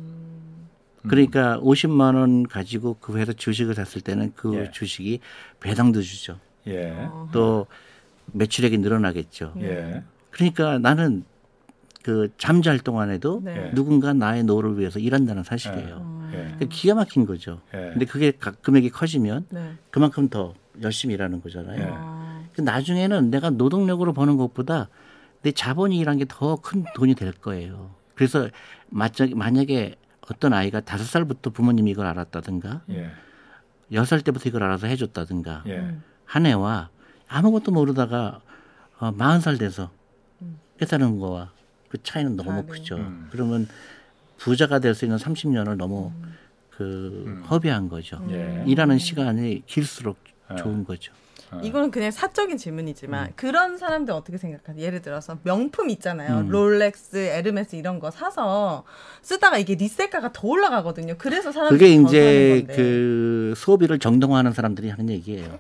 [1.08, 4.72] 그러니까 50만 원 가지고 그 회사 주식을 샀을 때는 그 예.
[4.72, 5.20] 주식이
[5.60, 6.38] 배당도 주죠.
[6.68, 6.92] 예.
[7.10, 7.28] 어.
[7.32, 7.66] 또
[8.34, 9.54] 매출액이 늘어나겠죠.
[9.62, 10.04] 예.
[10.30, 11.24] 그러니까 나는
[12.04, 13.68] 그 잠잘 동안에도 네.
[13.70, 13.72] 예.
[13.76, 15.98] 누군가 나의 노후를 위해서 일한다는 사실이에요.
[15.98, 16.30] 음.
[16.34, 16.38] 예.
[16.38, 17.62] 그러니까 기가 막힌 거죠.
[17.74, 17.90] 예.
[17.94, 19.72] 근데 그게 가- 금액이 커지면 네.
[19.92, 21.80] 그만큼 더 열심히 일하는 거잖아요.
[21.82, 21.88] 예.
[21.92, 22.46] 어.
[22.56, 24.90] 그 나중에는 내가 노동력으로 버는 것보다
[25.42, 27.92] 내 자본이 일한 게 더 큰 돈이 될 거예요.
[28.16, 28.50] 그래서
[28.90, 29.96] 만약에
[30.30, 33.12] 어떤 아이가 다섯 살부터 부모님이 이걸 알았다든가 예.
[33.92, 35.96] 여섯 살 때부터 이걸 알아서 해줬다든가 예.
[36.26, 36.90] 한 애와
[37.28, 38.42] 아무것도 모르다가
[39.00, 39.92] 어, 40살 돼서
[40.80, 41.52] 깨달은 거와
[41.90, 42.68] 그 차이는 너무 아, 네.
[42.68, 42.96] 크죠.
[42.98, 43.28] 음.
[43.32, 43.68] 그러면
[44.38, 46.12] 부자가 될 수 있는 30년을 너무
[46.72, 47.44] 그그 음.
[47.50, 48.26] 허비한 거죠.
[48.30, 48.64] 예.
[48.68, 50.18] 일하는 시간이 길수록
[50.52, 50.56] 예.
[50.56, 51.14] 좋은 거죠.
[51.52, 51.60] 어.
[51.62, 54.84] 이거는 그냥 사적인 질문이지만 그런 사람들 어떻게 생각하세요?
[54.84, 56.40] 예를 들어서 명품 있잖아요.
[56.40, 56.50] 음.
[56.50, 58.86] 롤렉스, 에르메스 이런 거 사서
[59.22, 61.16] 쓰다가 이게 리셀가가 더 올라가거든요.
[61.18, 62.66] 그래서 사람들이 그게 더 이제.
[62.76, 65.60] 그 소비를 정당화하는 사람들이 하는 얘기예요.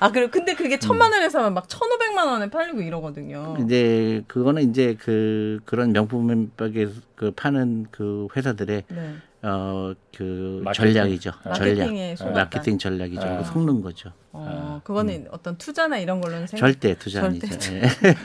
[0.00, 0.80] 아 그래 근데 그게 음.
[0.80, 3.56] 천만 원에 사면 막 천오백만 원에 팔리고 이러거든요.
[3.64, 9.14] 이제 그거는 이제 그 그런 명품백에 그 파는 그 회사들의 네.
[9.40, 10.64] 어그.
[10.74, 11.30] 전략이죠.
[11.54, 12.16] 전략.
[12.16, 12.32] 속았다.
[12.44, 13.22] 마케팅 전략이죠.
[13.22, 13.42] 아.
[13.44, 14.12] 속는 거죠.
[14.32, 16.66] 어, 그거는 어떤 투자나 이런 걸로는 생각.
[16.66, 16.72] 음.
[16.72, 17.74] 절대 투자 절대 아니죠.
[17.74, 17.82] 예.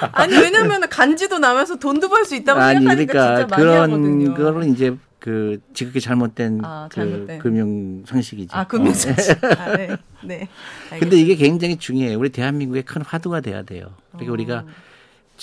[0.12, 4.34] 아니 왜냐면 간지도 나면서 돈도 벌 수 있다고 아니 생각하니까 그러니까 진짜 많이 그런 하거든요.
[4.34, 7.38] 거는 이제 그 지극히 잘못된 아, 그 잘못된.
[7.40, 8.56] 금융 상식이죠.
[8.56, 9.36] 아 금융 상식.
[9.44, 9.96] 아, 네.
[10.24, 10.48] 네.
[10.98, 12.18] 근데 이게 굉장히 중요해요.
[12.18, 13.92] 우리 대한민국의 큰 화두가 돼야 돼요.
[14.12, 14.32] 그러니까 어.
[14.34, 14.64] 우리가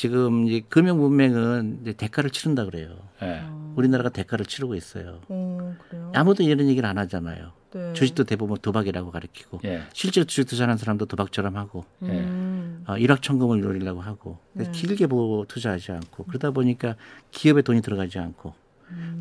[0.02, 2.89] 지금 이제 금융 문맹은 이제 대가를 치른다 그래요.
[3.24, 3.41] 예.
[3.76, 5.22] 우리나라가 대가를 치르고 있어요.
[5.28, 6.12] 어, 그래요.
[6.14, 7.52] 아무도 이런 얘기를 안 하잖아요.
[7.74, 7.93] 네.
[7.93, 9.82] 주식도 대부분 도박이라고 가르치고 예.
[9.93, 12.84] 실제로 주식 투자하는 사람도 도박처럼 하고 음.
[12.88, 14.70] 어, 일확천금을 노리려고 하고 네.
[14.72, 16.95] 길게 보고 투자하지 않고 그러다 보니까
[17.32, 18.54] 기업에 돈이 들어가지 않고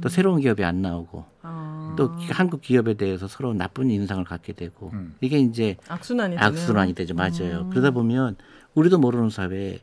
[0.03, 1.95] 또 새로운 기업이 안 나오고 아.
[1.97, 5.15] 또 기- 한국 기업에 대해서 서로 나쁜 인상을 갖게 되고 음.
[5.23, 7.71] 이게 이제 악순환이 악순환이 되죠 맞아요 음.
[7.71, 8.37] 그러다 보면
[8.75, 9.81] 우리도 모르는 사회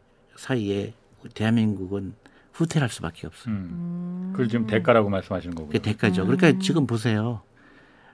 [0.48, 0.94] 사이에
[1.34, 2.14] 대한민국은
[2.52, 4.30] 후퇴할 수밖에 없어요 음.
[4.34, 5.68] 그걸 지금 대가라고 말씀하시는 거고요.
[5.72, 6.36] 그게 대가죠 음.
[6.36, 7.42] 그러니까 지금 보세요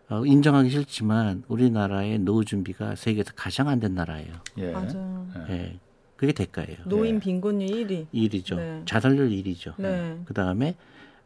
[0.10, 4.72] 어, 인정하기 싫지만 우리나라의 노후 준비가 세계에서 가장 안 된 나라예요 예.
[4.72, 5.28] 맞아요.
[5.50, 5.80] 예.
[6.18, 7.20] 그게 대가예요 노인 예.
[7.20, 8.06] 빈곤율 1위.
[8.12, 8.82] 일이죠 네.
[8.86, 10.20] 자살률 일이죠 네.
[10.26, 10.76] 그 다음에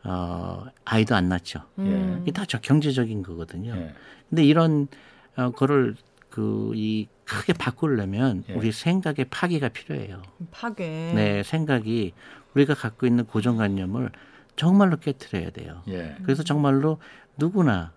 [0.06, 2.20] 어, 아이도 안 낳죠 음.
[2.24, 3.94] 이게 다저 경제적인 거거든요 예.
[4.30, 4.88] 근데 이런
[5.36, 5.96] 어, 거를
[6.30, 8.54] 그 이 크게 바꾸려면 예.
[8.54, 10.22] 우리 생각의 파기가 필요해요.
[10.52, 11.14] 파괴.
[11.16, 12.14] 네, 생각이
[12.54, 14.12] 우리가 갖고 있는 고정관념을
[14.56, 15.84] 정말로 깨뜨려야 돼요.
[15.88, 16.16] 예.
[16.24, 17.00] 그래서 정말로
[17.38, 17.94] 누구나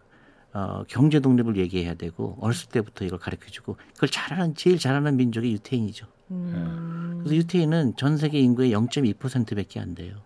[0.52, 6.06] 어, 경제 독립을 얘기해야 되고 어렸을 때부터 이걸 가르쳐주고 그걸 잘하는 제일 잘하는 민족이 유태인이죠.
[6.30, 7.18] 음.
[7.18, 10.16] 그래서 유태인은 전 세계 인구의 0.2%밖에 안 돼요.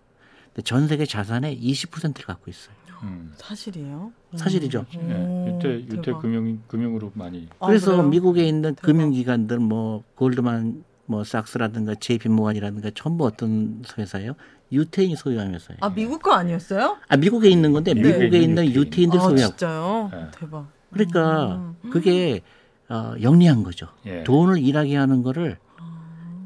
[0.47, 2.75] 근데 전 세계 자산의 20%를 갖고 있어요.
[3.03, 3.33] 음.
[3.37, 4.13] 사실이에요?
[4.37, 4.85] 사실이죠.
[4.95, 5.15] 예.
[5.15, 6.21] 오, 유태 유태 대박.
[6.23, 8.09] 금융 금융으로 많이 아, 그래서 그래요?
[8.09, 8.83] 미국에 있는 대박.
[8.87, 14.35] 금융기관들 뭐 골드만 뭐 삭스라든가 JP 모건이라든가 전부 어떤 회사예요?
[14.73, 15.79] 유태인이 소유한 회사예요.
[15.81, 16.99] 아 미국 거 아니었어요?
[17.09, 18.03] 아 미국에 있는 건데 네.
[18.03, 18.77] 미국에 있는 유태인.
[18.87, 20.11] 유태인 들 아 소유하고 진짜요?
[20.13, 20.27] 네.
[20.39, 20.69] 대박.
[20.93, 22.43] 그러니까 그게
[22.89, 23.89] 어, 영리한 거죠.
[24.07, 24.23] 예.
[24.25, 25.59] 돈을 일하게 하는 거를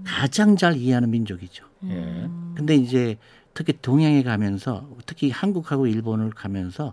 [0.05, 1.65] 가장 잘 이해하는 민족이죠.
[1.87, 2.29] 예.
[2.55, 3.17] 근데 이제
[3.55, 6.93] 특히 동양에 가면서 특히 한국하고 일본을 가면서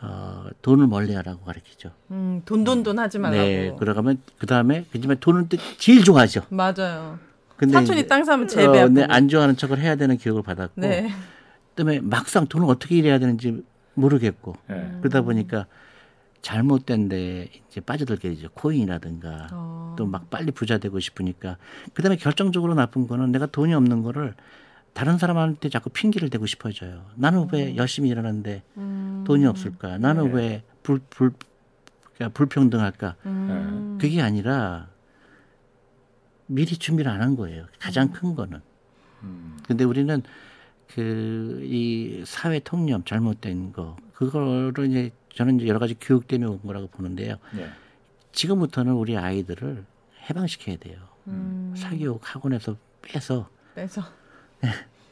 [0.00, 1.92] 어, 돈을 멀리하라고 가르치죠.
[2.10, 3.42] 음, 돈돈돈 하지 말라고.
[3.42, 6.42] 네, 그러가면 그 다음에 그지만 돈을 또 제일 좋아하죠.
[6.48, 7.18] 맞아요.
[7.56, 8.92] 근데 사촌이 이제, 땅 사면 어, 재배하고.
[8.92, 11.12] 네, 안 좋아하는 척을 해야 되는 교육을 받았고, 네.
[11.70, 13.62] 그다음에 막상 돈을 어떻게 일해야 되는지
[13.94, 14.98] 모르겠고, 예.
[15.00, 15.66] 그러다 보니까
[16.40, 18.48] 잘못된데 이제 빠져들게 되죠.
[18.54, 19.94] 코인이라든가 어.
[19.96, 21.56] 또막 빨리 부자 되고 싶으니까.
[21.94, 24.34] 그다음에 결정적으로 나쁜 거는 내가 돈이 없는 거를
[24.92, 27.06] 다른 사람한테 자꾸 핑계를 대고 싶어져요.
[27.14, 29.24] 나는 왜 열심히 일하는데 음.
[29.26, 29.98] 돈이 없을까?
[29.98, 30.32] 나는 네.
[30.34, 31.32] 왜 불, 불,
[32.14, 33.16] 그러니까 불평등할까?
[33.26, 33.98] 음.
[34.00, 34.88] 그게 아니라
[36.46, 37.66] 미리 준비를 안 한 거예요.
[37.78, 38.60] 가장 큰 거는.
[39.22, 39.58] 음.
[39.66, 40.22] 근데 우리는
[40.94, 46.60] 그 이 사회 통념 잘못된 거 그거를 이제 저는 이제 여러 가지 교육 때문에 온
[46.62, 47.36] 거라고 보는데요.
[47.56, 47.70] 예.
[48.32, 49.84] 지금부터는 우리 아이들을
[50.28, 50.98] 해방시켜야 돼요.
[51.28, 51.72] 음.
[51.76, 54.02] 사교육 학원에서 빼서 빼서.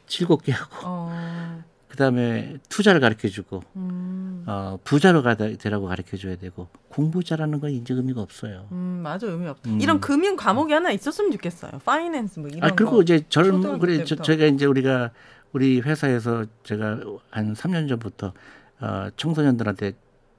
[0.06, 1.62] 즐겁게 하고 어.
[1.88, 4.44] 그다음에 투자를 가르쳐 주고 음.
[4.46, 8.68] 어, 부자로 가 되라고 가르쳐 줘야 되고 공부 잘하는 건 이제 의미가 없어요.
[8.72, 9.70] 음, 맞아 의미 없다.
[9.70, 9.80] 음.
[9.80, 11.72] 이런 금융 과목이 하나 있었으면 좋겠어요.
[11.84, 13.02] 파이낸스 뭐 이런 아 그리고 거.
[13.02, 14.14] 이제 젊 초등학교 그래 저.
[14.16, 15.10] 저희가 이제 우리가
[15.52, 18.32] 우리 회사에서 제가 한 3년 전부터
[18.80, 19.92] 어, 청소년들한테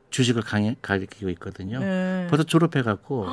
[0.10, 1.80] 주식을 강의, 가르치고 있거든요.
[1.80, 2.28] 네.
[2.30, 3.26] 벌써 졸업해 갖고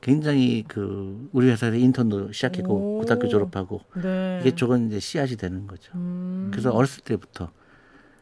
[0.00, 2.98] 굉장히 그 우리 회사에서 인턴도 시작했고 오.
[2.98, 4.38] 고등학교 졸업하고 네.
[4.40, 5.92] 이게 조금 이제 씨앗이 되는 거죠.
[5.94, 6.48] 음.
[6.52, 7.50] 그래서 어렸을 때부터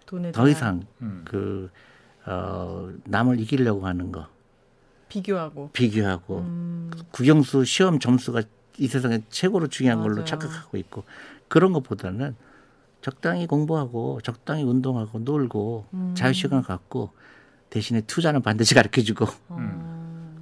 [0.06, 1.22] 돈에 더 이상 음.
[1.26, 1.70] 그
[2.26, 4.28] 어, 남을 이기려고 하는 거
[5.08, 5.70] 비교하고.
[5.72, 6.90] 비교하고 음.
[7.10, 8.42] 국영수 시험 점수가
[8.78, 10.24] 이 세상에 최고로 중요한 걸로 맞아요.
[10.24, 11.04] 착각하고 있고
[11.48, 12.34] 그런 것보다는
[13.02, 16.14] 적당히 공부하고 적당히 운동하고 놀고 음.
[16.16, 17.10] 자유 시간을 갖고
[17.68, 19.93] 대신에 투자는 반드시 가르쳐 주고 어.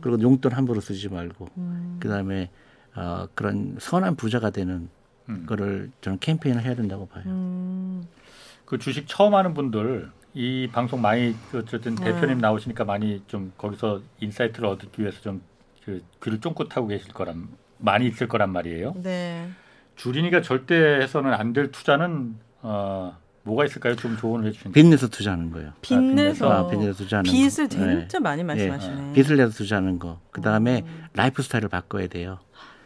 [0.03, 1.97] 그리고 용돈 함부로 쓰지 말고 음.
[2.01, 2.51] 그다음에
[2.95, 4.89] 어, 그런 선한 부자가 되는
[5.29, 5.47] 음.
[5.47, 7.25] 거를 저는 캠페인을 해야 된다고 봐요.
[7.27, 8.05] 음.
[8.67, 12.13] 그 주식 처음 하는 분들 이 방송 많이 그 어쨌든 네.
[12.13, 15.41] 대표님 나오시니까 많이 좀 거기서 insight를 얻기 위해서 좀
[15.85, 17.49] 그 귀를 쫑긋 하고 계실 거란
[17.79, 18.95] 많이 있을 거란 말이에요.
[19.03, 19.49] 네.
[19.97, 23.97] 주린이가 절대 해서는 안 될 투자는 어 뭐가 있을까요?
[23.97, 24.73] 좀 조언을 해주시면.
[24.73, 25.73] 빚 내서 투자하는 거예요.
[25.81, 27.77] 빚 내서 아, 빚 내서 투자하는 빚을 거.
[27.85, 27.99] 네.
[28.01, 29.09] 진짜 많이 말씀하시네.
[29.09, 30.21] 예, 빚을 내서 투자하는 거.
[30.31, 30.85] 그 다음에
[31.15, 32.39] 라이프 스타일을 바꿔야 돼요.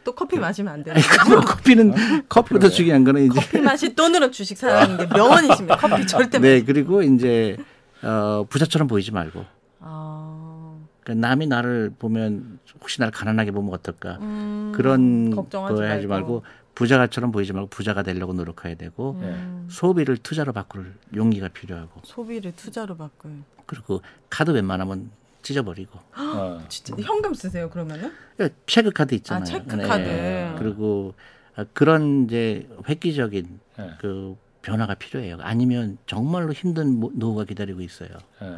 [0.05, 5.07] 또 커피 마시면 안그 커피는 커피보다 중요한 거는 이제 커피 맛이 돈으로 주식 사는 게
[5.07, 5.77] 명언이십니다.
[5.79, 7.57] 커피 절대 네 그리고 이제
[8.03, 9.45] 어, 부자처럼 보이지 말고
[9.81, 16.07] 아, 그러니까 남이 나를 보면 혹시 나를 가난하게 보면 어떨까 음, 그런 걱정하지 거 하지
[16.07, 16.33] 말고.
[16.33, 16.43] 말고
[16.75, 22.97] 부자가처럼 보이지 말고 부자가 되려고 노력해야 되고 음, 소비를 투자로 바꿀 용기가 필요하고 소비를 투자로
[22.97, 23.33] 바꿔요.
[23.65, 25.11] 그리고 카드 웬만하면
[25.43, 26.63] 찢어버리고 어.
[26.69, 28.13] 진짜 현금 쓰세요 그러면은?
[28.37, 29.43] 그러니까 체크 카드 있잖아요.
[29.43, 30.55] 아, 체크 카드.
[30.59, 31.15] 그리고
[31.57, 33.91] 아, 그런 이제 획기적인 네.
[34.01, 35.39] 그 변화가 필요해요.
[35.41, 38.11] 아니면 정말로 힘든 모- 노후가 기다리고 있어요.
[38.43, 38.55] 예.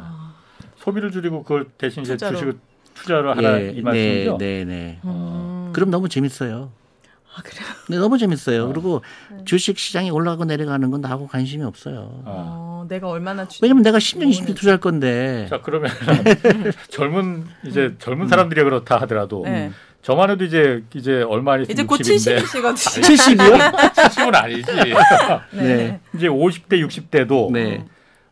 [0.77, 2.33] 소비를 줄이고 그걸 대신 이제 투자로.
[2.35, 2.59] 주식을
[2.95, 4.37] 투자로 하라 이 말씀이죠.
[4.39, 4.99] 네, 네, 네.
[5.05, 5.58] 음.
[5.73, 6.71] 그럼 너무 재밌어요.
[7.35, 7.65] 아 그래요?
[7.89, 8.67] 네, 너무 재밌어요.
[8.69, 9.01] 그리고
[9.31, 9.43] 네.
[9.45, 12.23] 주식 시장이 올라가고 내려가는 건 나하고 관심이 없어요.
[12.25, 12.31] 아.
[12.81, 13.59] 어, 내가 얼마나 주...
[13.61, 15.47] 왜냐면 내가 10년, 20년 투자할 건데.
[15.49, 15.91] 자 그러면
[16.89, 19.71] 젊은 이제 젊은 사람들이 그렇다 하더라도 네.
[20.01, 23.03] 저만 해도 이제 이제 얼마 안 있으면 이제 곧 60인데 70이시거든요.
[23.03, 23.93] 70이요?
[23.93, 24.71] 70은 아니지.
[25.51, 25.99] 네.
[26.15, 27.85] 이제 50대 60대도 네.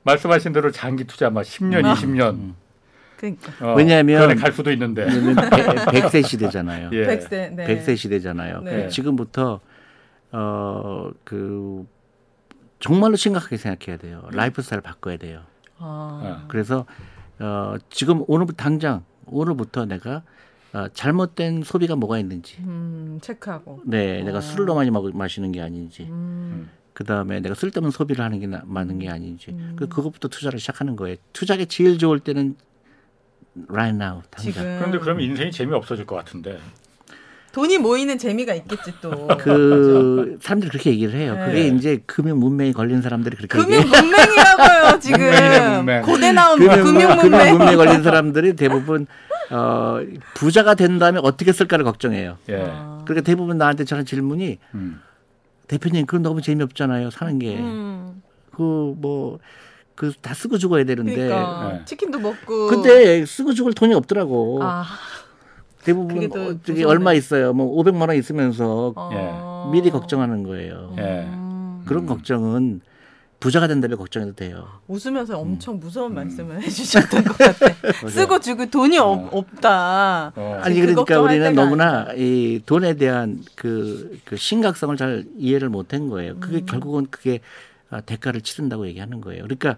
[0.03, 1.93] 말씀하신 대로 장기 투자 막 10년, 아.
[1.93, 2.53] 20년
[3.17, 5.05] 그러니까 어, 왜냐하면- 갈 수도 있는데.
[5.07, 6.89] 100세 시대잖아요.
[6.93, 7.05] 예.
[7.07, 7.51] 백세.
[7.55, 7.65] 네.
[7.67, 8.61] 100세 시대잖아요.
[8.61, 8.89] 네.
[8.89, 9.59] 지금부터
[10.31, 11.85] 어 그
[12.79, 14.27] 정말로 심각하게 생각해야 돼요.
[14.31, 15.41] 라이프 스타일 바꿔야 돼요.
[15.79, 16.45] 아.
[16.47, 16.85] 그래서
[17.39, 20.21] 어 지금 오늘 당장 오늘부터 내가
[20.73, 23.81] 어, 잘못된 소비가 뭐가 있는지, 음, 체크하고.
[23.85, 26.69] 네, 내가 술을 너무 많이 먹, 마시는 게 아닌지, 음.
[26.93, 29.75] 그 다음에 내가 쓸데없는 소비를 하는 게 나, 많은 게 아닌지, 음.
[29.79, 31.15] 그 그것부터 투자를 시작하는 거예요.
[31.31, 32.57] 투자가 제일 좋을 때는
[33.69, 34.53] right now 당장.
[34.53, 36.59] 지금 그런데 그러면 인생이 재미 없어질 것 같은데.
[37.53, 39.27] 돈이 모이는 재미가 있겠지 또.
[39.39, 41.33] 그 사람들이 그렇게 얘기를 해요.
[41.35, 41.45] 네.
[41.47, 44.01] 그게 이제 금융 문명이 걸린 사람들이 그렇게 금융 얘기해요.
[44.03, 45.75] 문맹이라고요 지금.
[45.77, 46.01] 문맹.
[46.03, 47.75] 고대 나온 금융, 금융 금융 문맹.
[47.77, 49.07] 걸린 사람들이 대부분
[49.49, 49.99] 어,
[50.35, 52.37] 부자가 된 다음에 어떻게 쓸까를 걱정해요.
[52.49, 52.63] 예.
[52.69, 53.01] 아.
[53.05, 55.01] 그러니까 대부분 나한테 저는 질문이 음.
[55.67, 58.21] 대표님 그건 너무 재미없잖아요 사는 게 음.
[58.51, 59.39] 그뭐
[59.97, 61.81] 그 다 쓰고 죽어야 되는데 그러니까 네.
[61.85, 62.67] 치킨도 먹고.
[62.67, 64.85] 근데 쓰고 죽을 돈이 없더라고 아,
[65.83, 66.83] 대부분 어, 저기.
[66.83, 69.69] 얼마 있어요 뭐 500만 원 있으면서 어.
[69.73, 71.23] 미리 걱정하는 거예요 예.
[71.27, 71.83] 음.
[71.87, 72.81] 그런 걱정은
[73.39, 75.79] 부자가 된다면 걱정해도 돼요 웃으면서 엄청 음.
[75.79, 77.67] 무서운 말씀을 해주셨던 것 같아.
[78.09, 80.33] 쓰고 주고 돈이 없, 없다.
[80.35, 80.59] 어.
[80.61, 86.09] 아니 그 그러니까 걱정할 우리는 너무나 이 돈에 대한 그, 그 심각성을 잘 이해를 못한
[86.09, 86.33] 거예요.
[86.33, 86.39] 음.
[86.39, 87.41] 그게 결국은 그게 아,
[88.05, 89.43] 대가를 치른다고 얘기하는 거예요.
[89.43, 89.77] 그러니까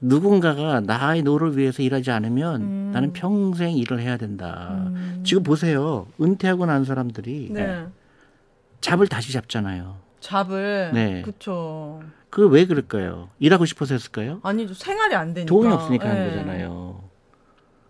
[0.00, 2.90] 누군가가 나의 노후를 위해서 일하지 않으면 음.
[2.92, 4.84] 나는 평생 일을 해야 된다.
[4.88, 5.22] 음.
[5.24, 6.06] 지금 보세요.
[6.20, 7.86] 은퇴하고 난 사람들이 네.
[8.80, 9.96] job을 다시 잡잖아요.
[10.20, 10.90] job을.
[10.92, 11.22] 네.
[11.22, 12.02] 그쵸.
[12.28, 13.30] 그게 왜 그럴까요?
[13.38, 14.40] 일하고 싶어서 했을까요?
[14.42, 14.74] 아니죠.
[14.74, 15.48] 생활이 안 되니까.
[15.48, 16.10] 돈이 없으니까 네.
[16.10, 17.04] 하는 거잖아요.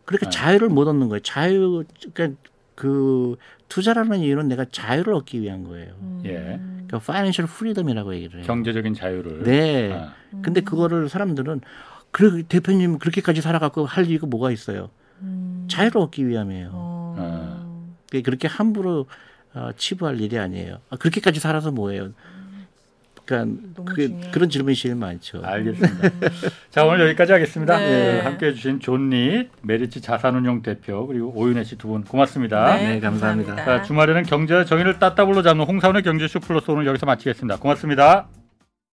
[0.05, 0.37] 그러니까 네.
[0.37, 1.21] 자유를 못 얻는 거예요.
[1.21, 2.39] 자유, 그러니까
[2.75, 3.37] 그
[3.69, 5.95] 투자라는 이유는 내가 자유를 얻기 위한 거예요.
[6.01, 6.23] 음.
[6.25, 6.61] 예.
[6.87, 8.47] 그러니까 financial freedom이라고 얘기를 해요.
[8.47, 9.43] 경제적인 자유를.
[9.45, 9.93] 네.
[9.93, 10.15] 아.
[10.43, 11.61] 근데 그거를 사람들은
[12.11, 14.91] 그래 대표님 그렇게까지 살아갖고 할 이유가 뭐가 있어요?
[15.23, 15.67] 음.
[15.69, 16.71] 자유를 얻기 위함이에요.
[16.73, 17.95] 어.
[18.07, 19.07] 그게 그렇게 함부로
[19.55, 20.79] 어, 치부할 일이 아니에요.
[20.91, 22.11] 아, 그렇게까지 살아서 뭐예요?
[23.25, 24.09] 그러니까 그게.
[24.33, 25.41] 그런 질문이 제일 많죠.
[25.45, 26.11] 알겠습니다.
[26.71, 27.79] 자 오늘 여기까지 하겠습니다.
[27.79, 28.21] 네.
[28.21, 32.77] 함께해 주신 존리 메리츠 자산운용 대표 그리고 오윤혜 씨 두 분 고맙습니다.
[32.77, 33.57] 네, 감사합니다.
[33.65, 37.59] 자 주말에는 경제와 정의를 따따블로 잡는 홍사훈의 경제쇼 플러스 오늘 여기서 마치겠습니다.
[37.59, 38.44] 고맙습니다.